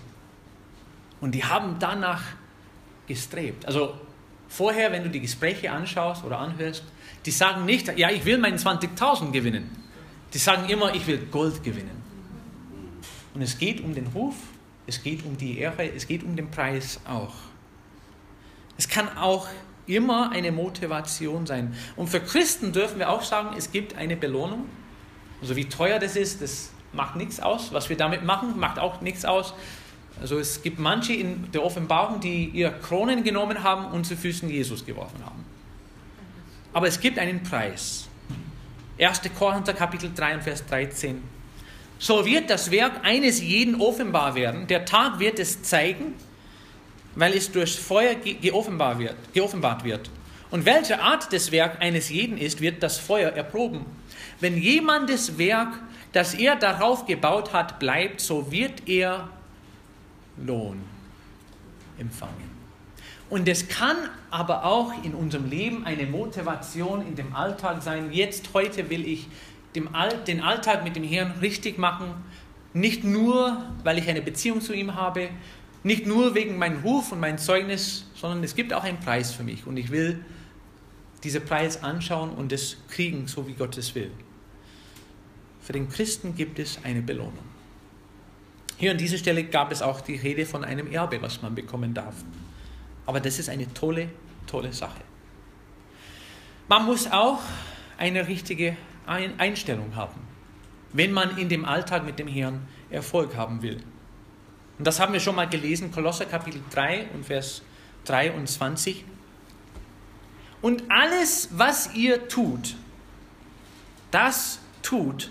Und 1.24 1.32
die 1.32 1.46
haben 1.46 1.78
danach 1.80 2.22
gestrebt. 3.08 3.66
Also 3.66 3.98
vorher, 4.50 4.92
wenn 4.92 5.04
du 5.04 5.10
die 5.10 5.22
Gespräche 5.22 5.72
anschaust 5.72 6.26
oder 6.26 6.38
anhörst, 6.38 6.84
die 7.26 7.32
sagen 7.32 7.64
nicht, 7.64 7.98
ja, 7.98 8.12
ich 8.12 8.26
will 8.26 8.38
meinen 8.38 8.58
20.000 8.58 9.32
gewinnen. 9.32 9.72
Die 10.34 10.38
sagen 10.38 10.68
immer, 10.68 10.94
ich 10.94 11.08
will 11.08 11.20
Gold 11.32 11.64
gewinnen. 11.64 12.04
Und 13.34 13.42
es 13.42 13.58
geht 13.58 13.80
um 13.80 13.96
den 13.96 14.08
Ruf, 14.08 14.36
es 14.86 15.02
geht 15.02 15.24
um 15.24 15.38
die 15.38 15.60
Ehre, 15.60 15.94
es 15.96 16.08
geht 16.08 16.24
um 16.24 16.36
den 16.36 16.52
Preis 16.52 17.00
auch. 17.08 17.36
Es 18.78 18.90
kann 18.90 19.08
auch 19.18 19.48
immer 19.88 20.30
eine 20.34 20.52
Motivation 20.52 21.48
sein. 21.48 21.74
Und 21.96 22.10
für 22.10 22.20
Christen 22.20 22.74
dürfen 22.74 23.00
wir 23.00 23.10
auch 23.10 23.24
sagen, 23.24 23.56
es 23.58 23.72
gibt 23.72 23.96
eine 23.96 24.18
Belohnung. 24.18 24.66
Also 25.40 25.56
wie 25.56 25.70
teuer 25.70 26.00
das 26.00 26.18
ist, 26.18 26.42
das 26.42 26.74
macht 26.92 27.16
nichts 27.16 27.40
aus. 27.40 27.72
Was 27.72 27.88
wir 27.88 27.96
damit 27.96 28.26
machen, 28.26 28.60
macht 28.60 28.78
auch 28.78 29.00
nichts 29.00 29.24
aus. 29.24 29.54
Also 30.22 30.40
es 30.40 30.62
gibt 30.62 30.80
manche 30.80 31.14
in 31.14 31.52
der 31.52 31.64
Offenbarung, 31.64 32.20
die 32.20 32.46
ihr 32.46 32.70
Kronen 32.70 33.24
genommen 33.24 33.64
haben 33.64 33.86
und 33.86 34.06
zu 34.06 34.16
Füßen 34.16 34.50
Jesus 34.50 34.86
geworfen 34.86 35.24
haben. 35.26 35.44
Aber 36.72 36.88
es 36.88 37.00
gibt 37.00 37.20
einen 37.20 37.44
Preis. 37.44 38.08
1. 39.00 39.22
Korinther 39.38 39.74
Kapitel 39.74 40.12
3 40.16 40.36
und 40.36 40.44
Vers 40.44 40.66
13. 40.68 41.22
So 42.00 42.26
wird 42.26 42.50
das 42.50 42.70
Werk 42.72 43.04
eines 43.04 43.42
jeden 43.42 43.80
offenbar 43.80 44.36
werden. 44.36 44.68
Der 44.68 44.86
Tag 44.86 45.20
wird 45.20 45.40
es 45.40 45.64
zeigen, 45.64 46.14
weil 47.16 47.34
es 47.34 47.52
durch 47.52 47.80
Feuer 47.80 48.16
geoffenbar 48.16 49.00
wird, 49.00 49.16
geoffenbart 49.34 49.84
wird. 49.84 50.10
Und 50.52 50.66
welche 50.66 51.02
Art 51.02 51.32
des 51.32 51.52
Werk 51.52 51.82
eines 51.82 52.10
jeden 52.10 52.38
ist, 52.38 52.62
wird 52.62 52.84
das 52.84 52.98
Feuer 52.98 53.32
erproben. 53.32 53.86
Wenn 54.40 54.58
jemandes 54.58 55.38
Werk, 55.38 55.80
das 56.12 56.34
er 56.34 56.56
darauf 56.56 57.06
gebaut 57.06 57.54
hat, 57.54 57.80
bleibt, 57.80 58.22
so 58.22 58.52
wird 58.52 58.88
er 58.88 59.30
Lohn 60.38 60.82
empfangen. 61.98 62.52
Und 63.30 63.48
es 63.48 63.68
kann 63.68 63.98
aber 64.30 64.64
auch 64.66 65.04
in 65.04 65.16
unserem 65.16 65.50
Leben 65.50 65.86
eine 65.86 66.06
Motivation 66.06 67.06
in 67.06 67.16
dem 67.16 67.36
Alltag 67.36 67.82
sein. 67.82 68.12
Jetzt, 68.12 68.54
heute 68.54 68.90
will 68.90 69.08
ich 69.08 69.28
den 69.76 69.94
Alltag 69.94 70.84
mit 70.84 70.96
dem 70.96 71.04
Herrn 71.04 71.32
richtig 71.42 71.78
machen. 71.78 72.14
Nicht 72.74 73.04
nur, 73.04 73.66
weil 73.84 73.98
ich 73.98 74.08
eine 74.08 74.22
Beziehung 74.22 74.62
zu 74.62 74.74
ihm 74.74 74.96
habe, 74.96 75.30
nicht 75.84 76.06
nur 76.06 76.36
wegen 76.36 76.58
meinem 76.58 76.82
Ruf 76.82 77.12
und 77.12 77.20
meinem 77.20 77.38
Zeugnis, 77.38 78.06
sondern 78.16 78.44
es 78.44 78.56
gibt 78.56 78.74
auch 78.74 78.84
einen 78.84 79.00
Preis 79.00 79.32
für 79.34 79.44
mich 79.44 79.68
und 79.68 79.78
ich 79.78 79.92
will 79.92 80.24
diesen 81.24 81.44
Preis 81.44 81.84
anschauen 81.84 82.32
und 82.32 82.52
es 82.52 82.78
kriegen, 82.90 83.28
so 83.28 83.48
wie 83.48 83.54
Gott 83.54 83.78
es 83.78 83.96
will. 83.96 84.12
Für 85.62 85.74
den 85.74 85.90
Christen 85.90 86.36
gibt 86.36 86.60
es 86.60 86.80
eine 86.84 87.02
Belohnung. 87.02 87.53
Hier 88.78 88.92
an 88.92 88.98
dieser 88.98 89.18
Stelle 89.18 89.44
gab 89.44 89.72
es 89.72 89.82
auch 89.82 90.02
die 90.02 90.16
Rede 90.16 90.46
von 90.46 90.64
einem 90.64 90.92
Erbe, 90.92 91.22
was 91.22 91.42
man 91.42 91.56
bekommen 91.56 91.94
darf. 91.94 92.16
Aber 93.06 93.20
das 93.20 93.40
ist 93.40 93.50
eine 93.50 93.72
tolle, 93.74 94.10
tolle 94.48 94.74
Sache. 94.74 95.02
Man 96.68 96.86
muss 96.86 97.12
auch 97.12 97.42
eine 97.98 98.28
richtige 98.28 98.78
Einstellung 99.06 99.96
haben, 99.96 100.22
wenn 100.94 101.12
man 101.12 101.38
in 101.38 101.50
dem 101.50 101.66
Alltag 101.66 102.06
mit 102.06 102.20
dem 102.20 102.28
Herrn 102.28 102.68
Erfolg 102.90 103.36
haben 103.36 103.62
will. 103.62 103.84
Und 104.78 104.88
das 104.88 105.00
haben 105.00 105.14
wir 105.14 105.20
schon 105.20 105.36
mal 105.36 105.48
gelesen, 105.48 105.92
Kolosser 105.92 106.26
Kapitel 106.26 106.62
3 106.72 107.08
und 107.14 107.26
Vers 107.26 107.62
23. 108.06 109.06
Und 110.62 110.84
alles, 110.90 111.50
was 111.52 111.94
ihr 111.94 112.28
tut, 112.28 112.76
das 114.12 114.60
tut 114.82 115.30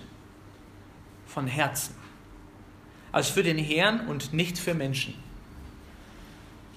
von 1.27 1.47
Herzen. 1.47 2.02
Also 3.13 3.35
für 3.35 3.43
den 3.43 3.59
Herrn 3.59 4.09
und 4.09 4.33
nicht 4.33 4.59
für 4.59 4.75
Menschen. 4.75 5.15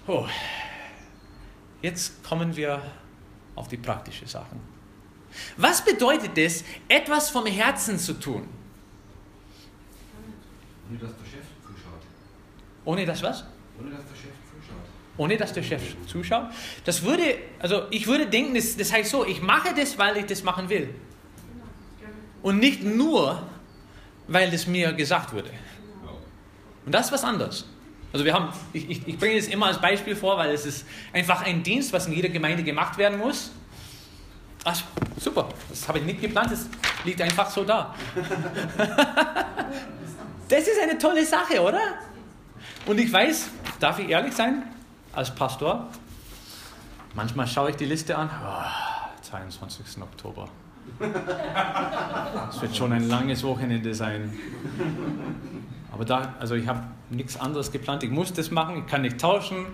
Oh. 0.05 0.27
Jetzt 1.81 2.23
kommen 2.23 2.55
wir 2.55 2.81
auf 3.55 3.69
die 3.69 3.77
praktischen 3.77 4.27
Sachen. 4.27 4.59
Was 5.57 5.83
bedeutet 5.83 6.37
es, 6.37 6.63
etwas 6.87 7.29
vom 7.29 7.45
Herzen 7.45 7.97
zu 7.97 8.13
tun? 8.13 8.47
Ohne 10.89 10.99
dass 10.99 11.11
der 11.17 11.25
Chef 11.25 11.45
zuschaut. 11.65 12.01
Ohne 12.85 13.05
dass 13.05 13.23
was? 13.23 13.45
Ohne 13.79 13.91
dass 13.91 14.05
der 14.05 14.15
Chef 14.15 14.33
zuschaut. 14.49 14.85
Ohne 15.17 15.37
dass 15.37 15.53
der 15.53 15.63
Chef 15.63 16.07
zuschaut? 16.07 16.49
Das 16.83 17.03
würde, 17.03 17.37
also 17.59 17.87
ich 17.91 18.07
würde 18.07 18.27
denken, 18.27 18.55
das, 18.55 18.77
das 18.77 18.91
heißt 18.91 19.09
so, 19.09 19.25
ich 19.25 19.41
mache 19.41 19.73
das, 19.73 19.97
weil 19.97 20.17
ich 20.17 20.25
das 20.25 20.43
machen 20.43 20.69
will. 20.69 20.93
Und 22.41 22.59
nicht 22.59 22.83
nur, 22.83 23.41
weil 24.27 24.53
es 24.53 24.67
mir 24.67 24.93
gesagt 24.93 25.33
wurde. 25.33 25.49
Und 26.85 26.93
das 26.93 27.07
ist 27.07 27.11
was 27.11 27.23
anderes. 27.23 27.65
Also 28.13 28.23
wir 28.23 28.33
haben, 28.33 28.49
ich, 28.71 28.89
ich, 28.89 29.07
ich 29.07 29.17
bringe 29.17 29.37
es 29.37 29.47
immer 29.47 29.65
als 29.65 29.81
Beispiel 29.81 30.15
vor, 30.15 30.37
weil 30.37 30.51
es 30.51 30.65
ist 30.65 30.85
einfach 31.11 31.43
ein 31.43 31.63
Dienst, 31.63 31.91
was 31.91 32.07
in 32.07 32.13
jeder 32.13 32.29
Gemeinde 32.29 32.63
gemacht 32.63 32.97
werden 32.97 33.19
muss. 33.19 33.51
Ach, 34.63 34.81
super, 35.17 35.49
das 35.69 35.87
habe 35.87 35.99
ich 35.99 36.05
nicht 36.05 36.21
geplant, 36.21 36.51
das 36.51 36.67
liegt 37.03 37.21
einfach 37.21 37.49
so 37.49 37.63
da. 37.63 37.93
das 40.47 40.61
ist 40.61 40.79
eine 40.81 40.97
tolle 40.97 41.25
Sache, 41.25 41.61
oder? 41.61 41.81
Und 42.85 42.99
ich 42.99 43.11
weiß, 43.11 43.49
darf 43.79 43.99
ich 43.99 44.09
ehrlich 44.09 44.33
sein, 44.33 44.63
als 45.13 45.33
Pastor, 45.33 45.89
manchmal 47.13 47.47
schaue 47.47 47.71
ich 47.71 47.75
die 47.75 47.85
Liste 47.85 48.17
an, 48.17 48.29
oh, 48.43 48.63
22. 49.23 50.01
Oktober. 50.01 50.47
Es 52.49 52.61
wird 52.61 52.75
schon 52.75 52.93
ein 52.93 53.07
langes 53.09 53.43
Wochenende 53.43 53.93
sein. 53.93 54.33
Aber 55.91 56.05
da, 56.05 56.35
also 56.39 56.55
ich 56.55 56.67
habe 56.67 56.81
nichts 57.09 57.39
anderes 57.39 57.71
geplant. 57.71 58.03
Ich 58.03 58.09
muss 58.11 58.33
das 58.33 58.51
machen, 58.51 58.79
ich 58.79 58.87
kann 58.87 59.01
nicht 59.01 59.19
tauschen. 59.19 59.65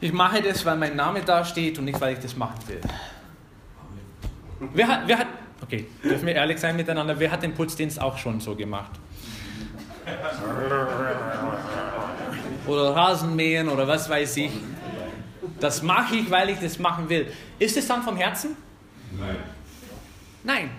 Ich 0.00 0.12
mache 0.12 0.42
das, 0.42 0.64
weil 0.64 0.76
mein 0.76 0.96
Name 0.96 1.22
da 1.22 1.44
steht 1.44 1.78
und 1.78 1.86
nicht, 1.86 2.00
weil 2.00 2.14
ich 2.14 2.20
das 2.20 2.36
machen 2.36 2.58
will. 2.66 2.80
Wer 4.74 4.88
hat, 4.88 5.00
wer 5.06 5.18
hat, 5.18 5.26
okay, 5.62 5.86
dürfen 6.02 6.26
wir 6.26 6.34
ehrlich 6.34 6.58
sein 6.58 6.76
miteinander, 6.76 7.18
wer 7.18 7.30
hat 7.30 7.42
den 7.42 7.54
Putzdienst 7.54 8.00
auch 8.00 8.16
schon 8.18 8.40
so 8.40 8.54
gemacht? 8.54 8.92
Oder 12.66 12.94
Rasenmähen 12.94 13.68
oder 13.68 13.86
was 13.86 14.08
weiß 14.08 14.36
ich. 14.38 14.52
Das 15.60 15.82
mache 15.82 16.16
ich, 16.16 16.30
weil 16.30 16.50
ich 16.50 16.60
das 16.60 16.78
machen 16.78 17.08
will. 17.08 17.32
Ist 17.58 17.76
es 17.76 17.88
dann 17.88 18.02
vom 18.02 18.16
Herzen? 18.16 18.56
Nein. 19.18 19.36
Nein. 20.44 20.70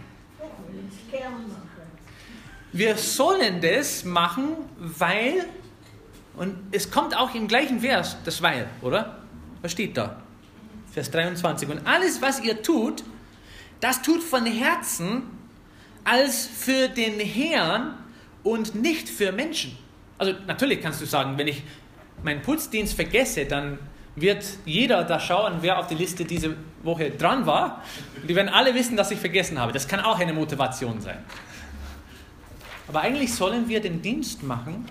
Wir 2.72 2.96
sollen 2.98 3.62
das 3.62 4.04
machen, 4.04 4.56
weil, 4.78 5.46
und 6.36 6.56
es 6.72 6.90
kommt 6.90 7.18
auch 7.18 7.34
im 7.34 7.48
gleichen 7.48 7.80
Vers, 7.80 8.18
das 8.24 8.42
Weil, 8.42 8.70
oder? 8.82 9.20
Was 9.62 9.72
steht 9.72 9.98
da? 9.98 10.22
Vers 10.92 11.12
23. 11.12 11.68
Und 11.70 11.86
alles, 11.88 12.22
was 12.22 12.42
ihr 12.42 12.62
tut, 12.62 13.04
das 13.80 14.02
tut 14.02 14.22
von 14.22 14.46
Herzen 14.46 15.24
als 16.04 16.46
für 16.46 16.90
den 16.90 17.20
Herrn 17.20 17.96
und 18.44 18.76
nicht 18.76 19.10
für 19.10 19.32
Menschen. 19.32 19.78
Also 20.18 20.34
natürlich 20.48 20.82
kannst 20.82 21.02
du 21.02 21.06
sagen, 21.06 21.38
wenn 21.38 21.48
ich 21.48 21.64
meinen 22.24 22.42
Putzdienst 22.42 22.94
vergesse, 22.94 23.46
dann 23.46 23.80
wird 24.22 24.46
jeder 24.66 25.04
da 25.04 25.20
schauen, 25.20 25.58
wer 25.62 25.80
auf 25.80 25.88
die 25.88 25.96
Liste 25.96 26.26
diese 26.26 26.56
Woche 26.84 27.12
dran 27.12 27.46
war. 27.46 27.84
Die 28.28 28.36
werden 28.36 28.50
alle 28.50 28.74
wissen, 28.74 28.98
dass 28.98 29.12
ich 29.12 29.20
vergessen 29.20 29.60
habe. 29.60 29.72
Das 29.72 29.88
kann 29.88 30.00
auch 30.00 30.20
eine 30.20 30.34
Motivation 30.34 31.02
sein. 31.02 31.24
Aber 32.88 33.02
eigentlich 33.02 33.34
sollen 33.34 33.68
wir 33.70 33.82
den 33.82 34.02
Dienst 34.02 34.44
machen, 34.44 34.86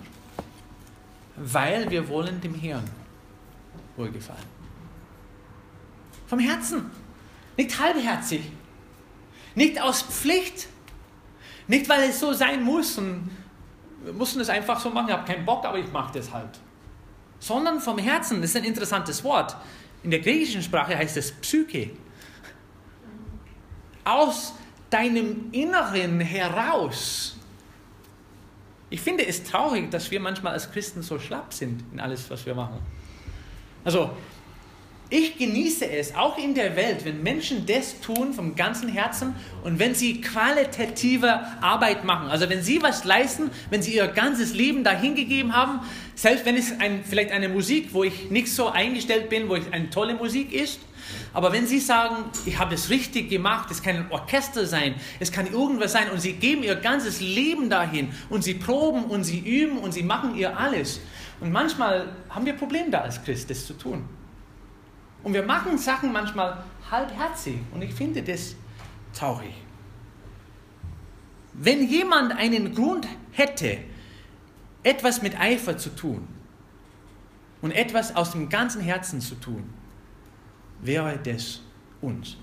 weil 1.36 1.90
wir 1.90 2.08
wollen 2.08 2.40
dem 2.40 2.54
Herrn 2.54 2.84
wohlgefallen. 3.96 4.58
Vom 6.26 6.38
Herzen. 6.38 6.90
Nicht 7.56 7.78
halbherzig. 7.80 8.42
Nicht 9.54 9.80
aus 9.80 10.02
Pflicht. 10.02 10.68
Nicht, 11.66 11.88
weil 11.88 12.08
es 12.08 12.20
so 12.20 12.32
sein 12.32 12.62
muss. 12.62 12.98
Und 12.98 13.30
wir 14.04 14.12
mussten 14.12 14.40
es 14.40 14.48
einfach 14.48 14.78
so 14.78 14.90
machen, 14.90 15.08
ich 15.08 15.14
habe 15.14 15.26
keinen 15.26 15.44
Bock, 15.44 15.64
aber 15.64 15.78
ich 15.78 15.90
mache 15.90 16.18
das 16.18 16.32
halt. 16.32 16.60
Sondern 17.40 17.80
vom 17.80 17.98
Herzen, 17.98 18.40
das 18.40 18.50
ist 18.50 18.56
ein 18.56 18.64
interessantes 18.64 19.22
Wort. 19.24 19.56
In 20.02 20.10
der 20.10 20.20
griechischen 20.20 20.62
Sprache 20.62 20.96
heißt 20.96 21.16
es 21.16 21.32
Psyche. 21.32 21.90
Aus 24.04 24.54
deinem 24.90 25.50
Inneren 25.52 26.20
heraus. 26.20 27.36
Ich 28.90 29.00
finde 29.00 29.26
es 29.26 29.44
traurig, 29.44 29.90
dass 29.90 30.10
wir 30.10 30.18
manchmal 30.18 30.54
als 30.54 30.70
Christen 30.70 31.02
so 31.02 31.18
schlapp 31.18 31.52
sind 31.52 31.84
in 31.92 32.00
alles, 32.00 32.30
was 32.30 32.46
wir 32.46 32.54
machen. 32.54 32.78
Also, 33.84 34.10
ich 35.10 35.38
genieße 35.38 35.90
es, 35.90 36.14
auch 36.14 36.36
in 36.36 36.54
der 36.54 36.76
Welt, 36.76 37.04
wenn 37.04 37.22
Menschen 37.22 37.64
das 37.64 37.98
tun 38.00 38.34
vom 38.34 38.54
ganzen 38.56 38.90
Herzen 38.90 39.34
und 39.64 39.78
wenn 39.78 39.94
sie 39.94 40.20
qualitative 40.20 41.40
Arbeit 41.62 42.04
machen. 42.04 42.28
Also 42.28 42.50
wenn 42.50 42.62
sie 42.62 42.82
was 42.82 43.04
leisten, 43.04 43.50
wenn 43.70 43.80
sie 43.80 43.94
ihr 43.94 44.06
ganzes 44.08 44.52
Leben 44.52 44.84
dahingegeben 44.84 45.56
haben, 45.56 45.80
selbst 46.14 46.44
wenn 46.44 46.56
es 46.56 46.78
ein, 46.78 47.04
vielleicht 47.04 47.30
eine 47.32 47.48
Musik, 47.48 47.94
wo 47.94 48.04
ich 48.04 48.30
nicht 48.30 48.52
so 48.52 48.68
eingestellt 48.68 49.30
bin, 49.30 49.48
wo 49.48 49.54
es 49.54 49.72
eine 49.72 49.88
tolle 49.88 50.14
Musik 50.14 50.52
ist, 50.52 50.80
aber 51.32 51.52
wenn 51.52 51.66
sie 51.66 51.78
sagen, 51.78 52.24
ich 52.44 52.58
habe 52.58 52.74
es 52.74 52.90
richtig 52.90 53.30
gemacht, 53.30 53.70
es 53.70 53.82
kann 53.82 53.96
ein 53.96 54.06
Orchester 54.10 54.66
sein, 54.66 54.94
es 55.20 55.32
kann 55.32 55.46
irgendwas 55.50 55.92
sein 55.92 56.10
und 56.10 56.20
sie 56.20 56.34
geben 56.34 56.62
ihr 56.62 56.74
ganzes 56.74 57.22
Leben 57.22 57.70
dahin 57.70 58.10
und 58.28 58.44
sie 58.44 58.54
proben 58.54 59.04
und 59.04 59.24
sie 59.24 59.38
üben 59.38 59.78
und 59.78 59.92
sie 59.92 60.02
machen 60.02 60.36
ihr 60.36 60.58
alles. 60.58 61.00
Und 61.40 61.50
manchmal 61.50 62.12
haben 62.28 62.44
wir 62.44 62.52
Probleme 62.54 62.90
da 62.90 63.00
als 63.00 63.22
Christ, 63.24 63.48
das 63.48 63.66
zu 63.66 63.72
tun. 63.72 64.17
Und 65.22 65.34
wir 65.34 65.42
machen 65.42 65.78
Sachen 65.78 66.12
manchmal 66.12 66.62
halbherzig 66.90 67.58
und 67.72 67.82
ich 67.82 67.92
finde 67.92 68.22
das 68.22 68.54
traurig. 69.12 69.54
Wenn 71.52 71.88
jemand 71.88 72.32
einen 72.32 72.74
Grund 72.74 73.06
hätte, 73.32 73.78
etwas 74.82 75.22
mit 75.22 75.38
Eifer 75.38 75.76
zu 75.76 75.90
tun 75.90 76.26
und 77.60 77.72
etwas 77.72 78.14
aus 78.14 78.32
dem 78.32 78.48
ganzen 78.48 78.80
Herzen 78.80 79.20
zu 79.20 79.34
tun, 79.34 79.68
wäre 80.80 81.18
das 81.18 81.62
uns. 82.00 82.36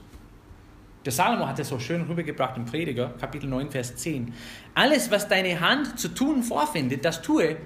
Der 1.05 1.13
Salomo 1.13 1.47
hat 1.47 1.59
es 1.59 1.69
so 1.69 1.79
schön 1.79 2.01
rübergebracht 2.01 2.57
im 2.57 2.65
Prediger, 2.65 3.13
Kapitel 3.19 3.47
9, 3.47 3.71
Vers 3.71 3.95
10. 3.95 4.33
Alles, 4.73 5.11
was 5.11 5.27
deine 5.27 5.59
Hand 5.59 5.99
zu 5.99 6.09
tun 6.09 6.43
vorfindet, 6.43 7.05
das 7.05 7.21
tue 7.21 7.57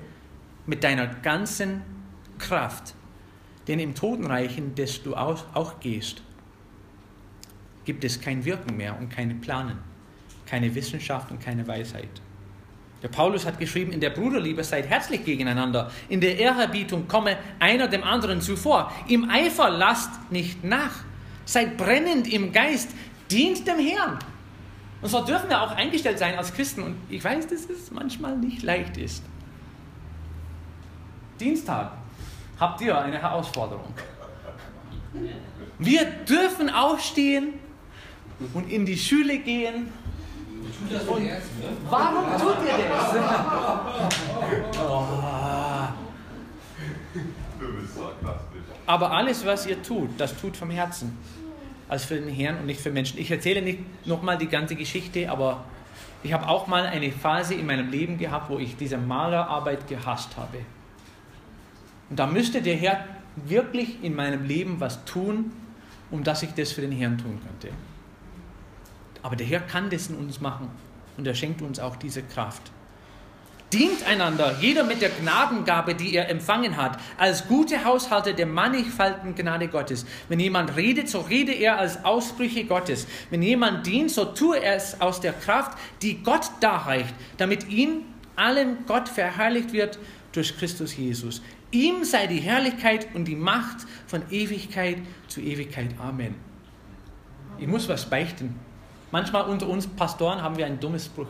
mit 0.66 0.84
deiner 0.84 1.08
ganzen 1.08 1.82
Kraft 2.38 2.94
denn 3.70 3.80
im 3.80 3.94
Totenreich, 3.94 4.58
in 4.58 4.74
das 4.74 5.02
du 5.04 5.16
auch, 5.16 5.80
gehst, 5.80 6.24
gibt 7.86 8.04
es 8.04 8.20
kein 8.20 8.44
Wirken 8.44 8.76
mehr 8.76 8.98
und 8.98 9.10
keine 9.10 9.36
Planen, 9.36 9.78
keine 10.48 10.74
Wissenschaft 10.74 11.30
und 11.30 11.40
keine 11.40 11.68
Weisheit. 11.68 12.10
Der 13.04 13.10
Paulus 13.10 13.46
hat 13.46 13.60
geschrieben, 13.60 13.92
in 13.92 14.02
der 14.02 14.10
Bruderliebe 14.10 14.64
seid 14.64 14.88
herzlich 14.88 15.24
gegeneinander, 15.24 15.92
in 16.10 16.20
der 16.20 16.38
Ehrerbietung 16.38 17.08
komme 17.08 17.38
einer 17.60 17.88
dem 17.88 18.04
anderen 18.04 18.42
zuvor, 18.42 18.92
im 19.08 19.30
Eifer 19.30 19.70
lasst 19.70 20.32
nicht 20.32 20.64
nach, 20.64 21.04
seid 21.46 21.78
brennend 21.78 22.28
im 22.28 22.52
Geist, 22.52 22.90
dient 23.30 23.68
dem 23.68 23.78
Herrn. 23.78 24.18
Und 25.02 25.10
so 25.10 25.24
dürfen 25.24 25.48
wir 25.48 25.62
auch 25.62 25.72
eingestellt 25.72 26.18
sein 26.18 26.36
als 26.36 26.54
Christen. 26.54 26.82
Und 26.82 26.96
ich 27.10 27.24
weiß, 27.24 27.48
dass 27.48 27.70
es 27.70 27.92
manchmal 27.92 28.36
nicht 28.36 28.64
leicht 28.64 28.98
ist. 28.98 29.24
Dienstag 31.40 31.94
habt 32.60 32.82
ihr 32.82 32.98
eine 32.98 33.22
Herausforderung. 33.22 33.94
Wir 35.78 36.06
dürfen 36.06 36.70
aufstehen 36.70 37.54
und 38.54 38.70
in 38.72 38.86
die 38.86 38.98
Schule 38.98 39.40
gehen. 39.40 39.92
Und 41.08 41.32
warum 41.90 42.26
tut 42.38 42.58
ihr 42.66 42.78
das? 42.90 43.16
Oh. 44.80 45.04
Aber 48.86 49.12
alles, 49.12 49.46
was 49.46 49.66
ihr 49.68 49.82
tut, 49.82 50.10
das 50.18 50.36
tut 50.36 50.58
vom 50.58 50.70
Herzen. 50.70 51.18
Als 51.88 52.06
für 52.06 52.16
den 52.16 52.30
Herrn 52.30 52.58
und 52.58 52.66
nicht 52.66 52.82
für 52.82 52.92
Menschen. 52.92 53.20
Ich 53.20 53.32
erzähle 53.32 53.62
nicht 53.62 54.06
nochmal 54.06 54.38
die 54.38 54.48
ganze 54.48 54.76
Geschichte, 54.76 55.30
aber 55.30 55.64
ich 56.22 56.34
habe 56.34 56.48
auch 56.48 56.68
mal 56.68 56.86
eine 56.86 57.12
Phase 57.12 57.54
in 57.56 57.66
meinem 57.66 57.90
Leben 57.90 58.18
gehabt, 58.18 58.50
wo 58.50 58.58
ich 58.60 58.76
diese 58.76 58.98
Malerarbeit 58.98 59.88
gehasst 59.88 60.38
habe. 60.38 60.60
Und 62.10 62.18
da 62.20 62.28
müsste 62.28 62.62
der 62.62 62.76
Herr 62.76 63.06
wirklich 63.36 64.04
in 64.04 64.16
meinem 64.16 64.46
Leben 64.46 64.80
was 64.80 65.06
tun, 65.06 65.52
um 66.12 66.24
dass 66.24 66.44
ich 66.44 66.54
das 66.54 66.72
für 66.72 66.82
den 66.82 66.92
Herrn 66.92 67.18
tun 67.18 67.40
könnte. 67.46 67.76
Aber 69.22 69.36
der 69.36 69.48
Herr 69.48 69.60
kann 69.60 69.90
das 69.90 70.08
in 70.08 70.16
uns 70.16 70.42
machen 70.42 70.70
und 71.18 71.28
er 71.28 71.36
schenkt 71.36 71.62
uns 71.62 71.80
auch 71.80 71.96
diese 71.96 72.24
Kraft. 72.24 72.72
Dient 73.72 74.04
einander, 74.08 74.56
jeder 74.60 74.84
mit 74.84 75.00
der 75.00 75.10
Gnadengabe, 75.10 75.94
die 75.94 76.16
er 76.16 76.28
empfangen 76.30 76.76
hat, 76.76 76.98
als 77.18 77.48
gute 77.48 77.86
Haushalter 77.86 78.34
der 78.34 78.48
mannigfaltigen 78.48 79.36
Gnade 79.36 79.68
Gottes. 79.68 80.08
Wenn 80.28 80.40
jemand 80.40 80.76
redet, 80.76 81.08
so 81.08 81.20
rede 81.20 81.52
er 81.52 81.78
als 81.78 82.04
Ausbrüche 82.04 82.64
Gottes. 82.64 83.06
Wenn 83.30 83.44
jemand 83.44 83.86
dient, 83.86 84.10
so 84.10 84.26
tue 84.26 84.58
er 84.58 84.76
es 84.76 85.00
aus 85.00 85.22
der 85.22 85.34
Kraft, 85.34 85.78
die 86.02 86.24
Gott 86.24 86.50
darreicht, 86.62 87.14
damit 87.38 87.70
ihn 87.70 88.06
allen 88.36 88.86
Gott 88.88 89.08
verherrlicht 89.08 89.72
wird 89.72 90.00
durch 90.32 90.58
Christus 90.58 90.98
Jesus. 90.98 91.44
Ihm 91.72 92.04
sei 92.04 92.26
die 92.28 92.40
Herrlichkeit 92.40 93.08
und 93.14 93.26
die 93.26 93.36
Macht 93.36 93.86
von 94.08 94.24
Ewigkeit 94.32 94.98
zu 95.28 95.40
Ewigkeit. 95.40 95.94
Amen. 96.00 96.36
Ich 97.60 97.68
muss 97.68 97.88
was 97.88 98.10
beichten. 98.10 98.60
Manchmal 99.12 99.46
unter 99.46 99.68
uns 99.68 99.86
Pastoren 99.86 100.42
haben 100.42 100.58
wir 100.58 100.66
einen 100.66 100.80
dummen 100.80 101.00
Spruch. 101.00 101.28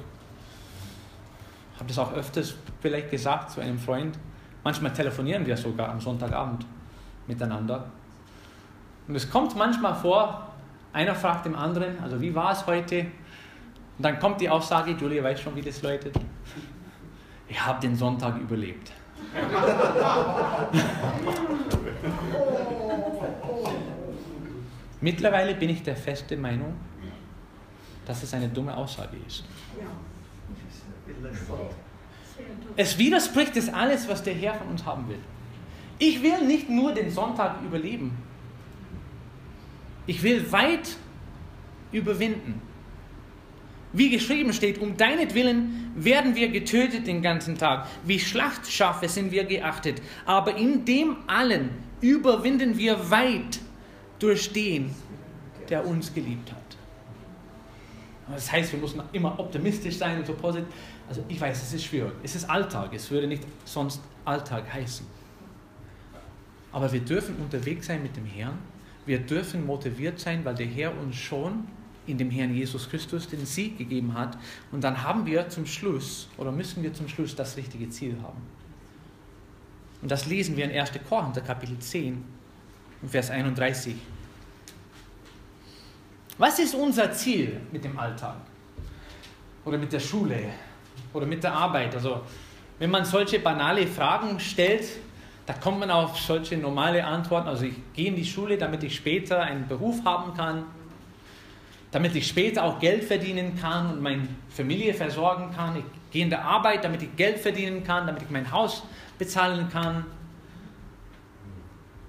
Ich 1.73 1.79
habe 1.79 1.87
das 1.87 1.97
auch 1.97 2.13
öfters 2.13 2.55
vielleicht 2.81 3.09
gesagt 3.09 3.51
zu 3.51 3.61
einem 3.61 3.79
Freund. 3.79 4.17
Manchmal 4.63 4.93
telefonieren 4.93 5.45
wir 5.45 5.57
sogar 5.57 5.89
am 5.89 5.99
Sonntagabend 5.99 6.65
miteinander. 7.27 7.89
Und 9.07 9.15
es 9.15 9.29
kommt 9.29 9.55
manchmal 9.55 9.95
vor, 9.95 10.53
einer 10.93 11.15
fragt 11.15 11.45
dem 11.45 11.55
anderen, 11.55 11.99
also 12.01 12.19
wie 12.21 12.33
war 12.33 12.51
es 12.51 12.65
heute? 12.65 13.01
Und 13.97 14.03
dann 14.03 14.19
kommt 14.19 14.41
die 14.41 14.49
Aussage, 14.49 14.91
Julia 14.91 15.23
weiß 15.23 15.41
schon, 15.41 15.55
wie 15.55 15.61
das 15.61 15.81
läutet. 15.81 16.15
Ich 17.47 17.65
habe 17.65 17.79
den 17.79 17.95
Sonntag 17.95 18.37
überlebt. 18.37 18.91
Mittlerweile 25.01 25.55
bin 25.55 25.69
ich 25.69 25.81
der 25.83 25.95
feste 25.95 26.35
Meinung, 26.35 26.73
dass 28.05 28.21
es 28.23 28.33
eine 28.33 28.49
dumme 28.49 28.75
Aussage 28.75 29.15
ist. 29.27 29.45
Es 32.75 32.97
widerspricht 32.97 33.55
es 33.57 33.71
alles, 33.71 34.09
was 34.09 34.23
der 34.23 34.33
Herr 34.33 34.55
von 34.55 34.67
uns 34.67 34.85
haben 34.85 35.07
will. 35.07 35.19
Ich 35.99 36.21
will 36.21 36.45
nicht 36.45 36.69
nur 36.69 36.93
den 36.93 37.09
Sonntag 37.11 37.61
überleben. 37.63 38.17
Ich 40.07 40.21
will 40.23 40.51
weit 40.51 40.97
überwinden. 41.91 42.61
Wie 43.91 44.09
geschrieben 44.09 44.53
steht, 44.53 44.77
um 44.77 44.97
deinetwillen 44.97 45.91
werden 45.95 46.35
wir 46.35 46.49
getötet 46.49 47.07
den 47.07 47.21
ganzen 47.21 47.57
Tag. 47.57 47.87
Wie 48.05 48.19
Schlachtschafe 48.19 49.09
sind 49.09 49.31
wir 49.31 49.45
geachtet. 49.45 50.01
Aber 50.25 50.55
in 50.55 50.85
dem 50.85 51.17
allen 51.27 51.71
überwinden 52.01 52.77
wir 52.77 53.09
weit 53.09 53.59
durch 54.19 54.53
den, 54.53 54.93
der 55.69 55.85
uns 55.87 56.13
geliebt 56.13 56.51
hat. 56.51 56.57
Das 58.31 58.51
heißt, 58.51 58.73
wir 58.73 58.79
müssen 58.79 59.01
immer 59.11 59.39
optimistisch 59.39 59.97
sein 59.97 60.19
und 60.19 60.27
so 60.27 60.33
positiv. 60.33 60.67
Also 61.07 61.23
ich 61.27 61.41
weiß, 61.41 61.63
es 61.63 61.73
ist 61.73 61.85
schwierig. 61.85 62.13
Es 62.21 62.35
ist 62.35 62.47
Alltag. 62.47 62.93
Es 62.93 63.09
würde 63.09 63.25
nicht 63.25 63.43
sonst 63.65 64.01
Alltag 64.23 64.71
heißen. 64.71 65.05
Aber 66.71 66.91
wir 66.91 66.99
dürfen 66.99 67.37
unterwegs 67.37 67.87
sein 67.87 68.03
mit 68.03 68.15
dem 68.15 68.25
Herrn. 68.25 68.59
Wir 69.07 69.17
dürfen 69.17 69.65
motiviert 69.65 70.19
sein, 70.19 70.45
weil 70.45 70.53
der 70.53 70.67
Herr 70.67 70.95
uns 70.95 71.15
schon 71.15 71.67
in 72.09 72.17
dem 72.17 72.31
Herrn 72.31 72.53
Jesus 72.53 72.89
Christus 72.89 73.27
den 73.27 73.45
Sieg 73.45 73.77
gegeben 73.77 74.13
hat. 74.13 74.37
Und 74.71 74.83
dann 74.83 75.03
haben 75.03 75.25
wir 75.25 75.47
zum 75.49 75.65
Schluss 75.65 76.27
oder 76.37 76.51
müssen 76.51 76.83
wir 76.83 76.93
zum 76.93 77.07
Schluss 77.07 77.35
das 77.35 77.55
richtige 77.55 77.89
Ziel 77.89 78.17
haben. 78.21 78.41
Und 80.01 80.09
das 80.09 80.25
lesen 80.25 80.57
wir 80.57 80.65
in 80.65 80.77
1. 80.77 80.91
Korinther 81.07 81.41
Kapitel 81.41 81.77
10, 81.77 82.23
Vers 83.07 83.29
31. 83.29 83.95
Was 86.37 86.57
ist 86.59 86.73
unser 86.73 87.11
Ziel 87.11 87.59
mit 87.71 87.83
dem 87.83 87.99
Alltag? 87.99 88.37
Oder 89.65 89.77
mit 89.77 89.91
der 89.91 89.99
Schule? 89.99 90.45
Oder 91.13 91.25
mit 91.25 91.43
der 91.43 91.53
Arbeit? 91.53 91.93
Also, 91.95 92.21
wenn 92.79 92.89
man 92.89 93.03
solche 93.03 93.39
banale 93.39 93.85
Fragen 93.85 94.39
stellt, 94.39 94.87
da 95.45 95.53
kommt 95.53 95.79
man 95.79 95.91
auf 95.91 96.17
solche 96.17 96.55
normale 96.55 97.03
Antworten. 97.03 97.49
Also, 97.49 97.65
ich 97.65 97.75
gehe 97.93 98.07
in 98.07 98.15
die 98.15 98.25
Schule, 98.25 98.57
damit 98.57 98.83
ich 98.83 98.95
später 98.95 99.41
einen 99.41 99.67
Beruf 99.67 100.05
haben 100.05 100.33
kann 100.33 100.63
damit 101.91 102.15
ich 102.15 102.27
später 102.27 102.63
auch 102.63 102.79
Geld 102.79 103.03
verdienen 103.03 103.59
kann 103.59 103.93
und 103.93 104.01
meine 104.01 104.27
Familie 104.49 104.93
versorgen 104.93 105.51
kann. 105.55 105.77
Ich 105.77 105.83
gehe 106.11 106.23
in 106.23 106.29
der 106.29 106.43
Arbeit, 106.43 106.83
damit 106.83 107.01
ich 107.01 107.15
Geld 107.15 107.39
verdienen 107.39 107.83
kann, 107.83 108.05
damit 108.05 108.21
ich 108.21 108.29
mein 108.29 108.51
Haus 108.51 108.83
bezahlen 109.17 109.69
kann. 109.69 110.05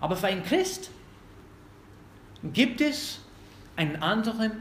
Aber 0.00 0.16
für 0.16 0.26
einen 0.26 0.42
Christ 0.42 0.90
gibt 2.42 2.80
es 2.80 3.20
einen 3.76 3.96
anderen 4.02 4.52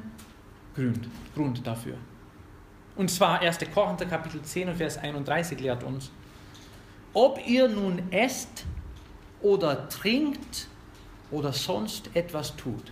Grund, 0.76 1.08
Grund 1.36 1.66
dafür. 1.68 1.96
Und 2.96 3.10
zwar 3.10 3.40
1. 3.40 3.60
Korinther 3.74 4.06
Kapitel 4.06 4.42
10 4.42 4.70
und 4.70 4.76
Vers 4.76 4.98
31 4.98 5.60
lehrt 5.60 5.84
uns, 5.84 6.12
ob 7.14 7.46
ihr 7.48 7.68
nun 7.68 8.12
esst 8.12 8.66
oder 9.42 9.88
trinkt 9.90 10.68
oder 11.32 11.54
sonst 11.54 12.10
etwas 12.14 12.56
tut. 12.56 12.92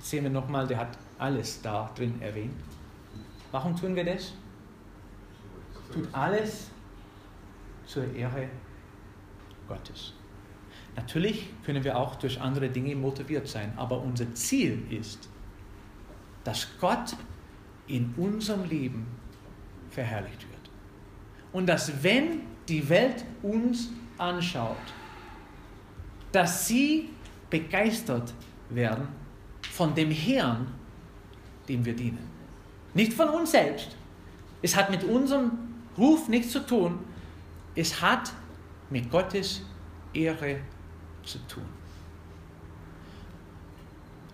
Sehen 0.00 0.24
wir 0.24 0.30
nochmal, 0.30 0.66
der 0.66 0.78
hat 0.78 0.98
alles 1.18 1.60
da 1.62 1.90
drin 1.94 2.20
erwähnt. 2.20 2.54
Warum 3.50 3.76
tun 3.76 3.96
wir 3.96 4.04
das? 4.04 4.34
Tut 5.92 6.08
alles 6.12 6.70
zur 7.86 8.14
Ehre 8.14 8.48
Gottes. 9.66 10.12
Natürlich 10.96 11.48
können 11.64 11.82
wir 11.84 11.96
auch 11.96 12.16
durch 12.16 12.40
andere 12.40 12.68
Dinge 12.68 12.94
motiviert 12.94 13.46
sein, 13.48 13.72
aber 13.76 14.00
unser 14.00 14.34
Ziel 14.34 14.82
ist, 14.90 15.28
dass 16.44 16.66
Gott 16.80 17.16
in 17.86 18.12
unserem 18.16 18.64
Leben 18.64 19.06
verherrlicht 19.90 20.42
wird. 20.48 20.70
Und 21.52 21.66
dass 21.66 22.02
wenn 22.02 22.40
die 22.68 22.86
Welt 22.88 23.24
uns 23.42 23.90
anschaut, 24.18 24.76
dass 26.32 26.66
sie 26.66 27.08
begeistert 27.48 28.34
werden 28.68 29.08
von 29.78 29.94
dem 29.94 30.10
Herrn, 30.10 30.66
dem 31.68 31.84
wir 31.84 31.94
dienen. 31.94 32.28
Nicht 32.94 33.12
von 33.12 33.28
uns 33.28 33.52
selbst. 33.52 33.96
Es 34.60 34.74
hat 34.74 34.90
mit 34.90 35.04
unserem 35.04 35.52
Ruf 35.96 36.28
nichts 36.28 36.50
zu 36.50 36.66
tun. 36.66 36.98
Es 37.76 38.02
hat 38.02 38.32
mit 38.90 39.08
Gottes 39.08 39.62
Ehre 40.12 40.56
zu 41.22 41.38
tun. 41.46 41.62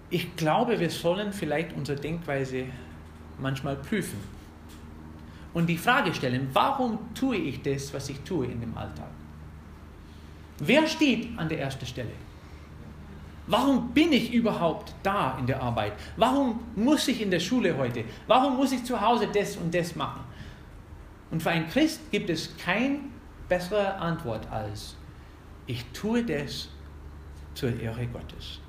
Ich 0.09 0.35
glaube, 0.35 0.81
wir 0.81 0.89
sollen 0.89 1.31
vielleicht 1.31 1.75
unsere 1.77 2.01
Denkweise 2.01 2.65
manchmal 3.39 3.77
prüfen 3.77 4.21
und 5.53 5.67
die 5.67 5.77
Frage 5.77 6.15
stellen, 6.15 6.49
warum 6.55 6.99
tue 7.15 7.37
ich 7.37 7.61
das, 7.61 7.93
was 7.93 8.09
ich 8.09 8.21
tue 8.21 8.47
in 8.47 8.63
dem 8.63 8.75
Alltag? 8.79 9.11
Wer 10.59 10.87
steht 10.87 11.39
an 11.39 11.51
der 11.51 11.61
ersten 11.61 11.85
Stelle? 11.85 12.24
Warum 13.47 13.93
bin 13.93 14.13
ich 14.13 14.33
überhaupt 14.33 14.95
da 15.03 15.37
in 15.39 15.47
der 15.47 15.61
Arbeit? 15.61 15.93
Warum 16.17 16.61
muss 16.75 17.09
ich 17.09 17.21
in 17.21 17.31
der 17.31 17.41
Schule 17.41 17.77
heute? 17.77 18.05
Warum 18.27 18.57
muss 18.57 18.73
ich 18.73 18.85
zu 18.85 18.99
Hause 18.99 19.29
das 19.33 19.57
und 19.57 19.75
das 19.75 19.95
machen? 19.95 20.23
Und 21.31 21.43
für 21.43 21.51
einen 21.51 21.69
Christ 21.69 22.11
gibt 22.11 22.31
es 22.31 22.57
keine 22.57 23.01
bessere 23.49 23.97
Antwort 23.97 24.51
als, 24.51 24.97
ich 25.67 25.85
tue 25.93 26.25
das 26.25 26.69
zur 27.55 27.79
Ehre 27.79 28.07
Gottes. 28.07 28.61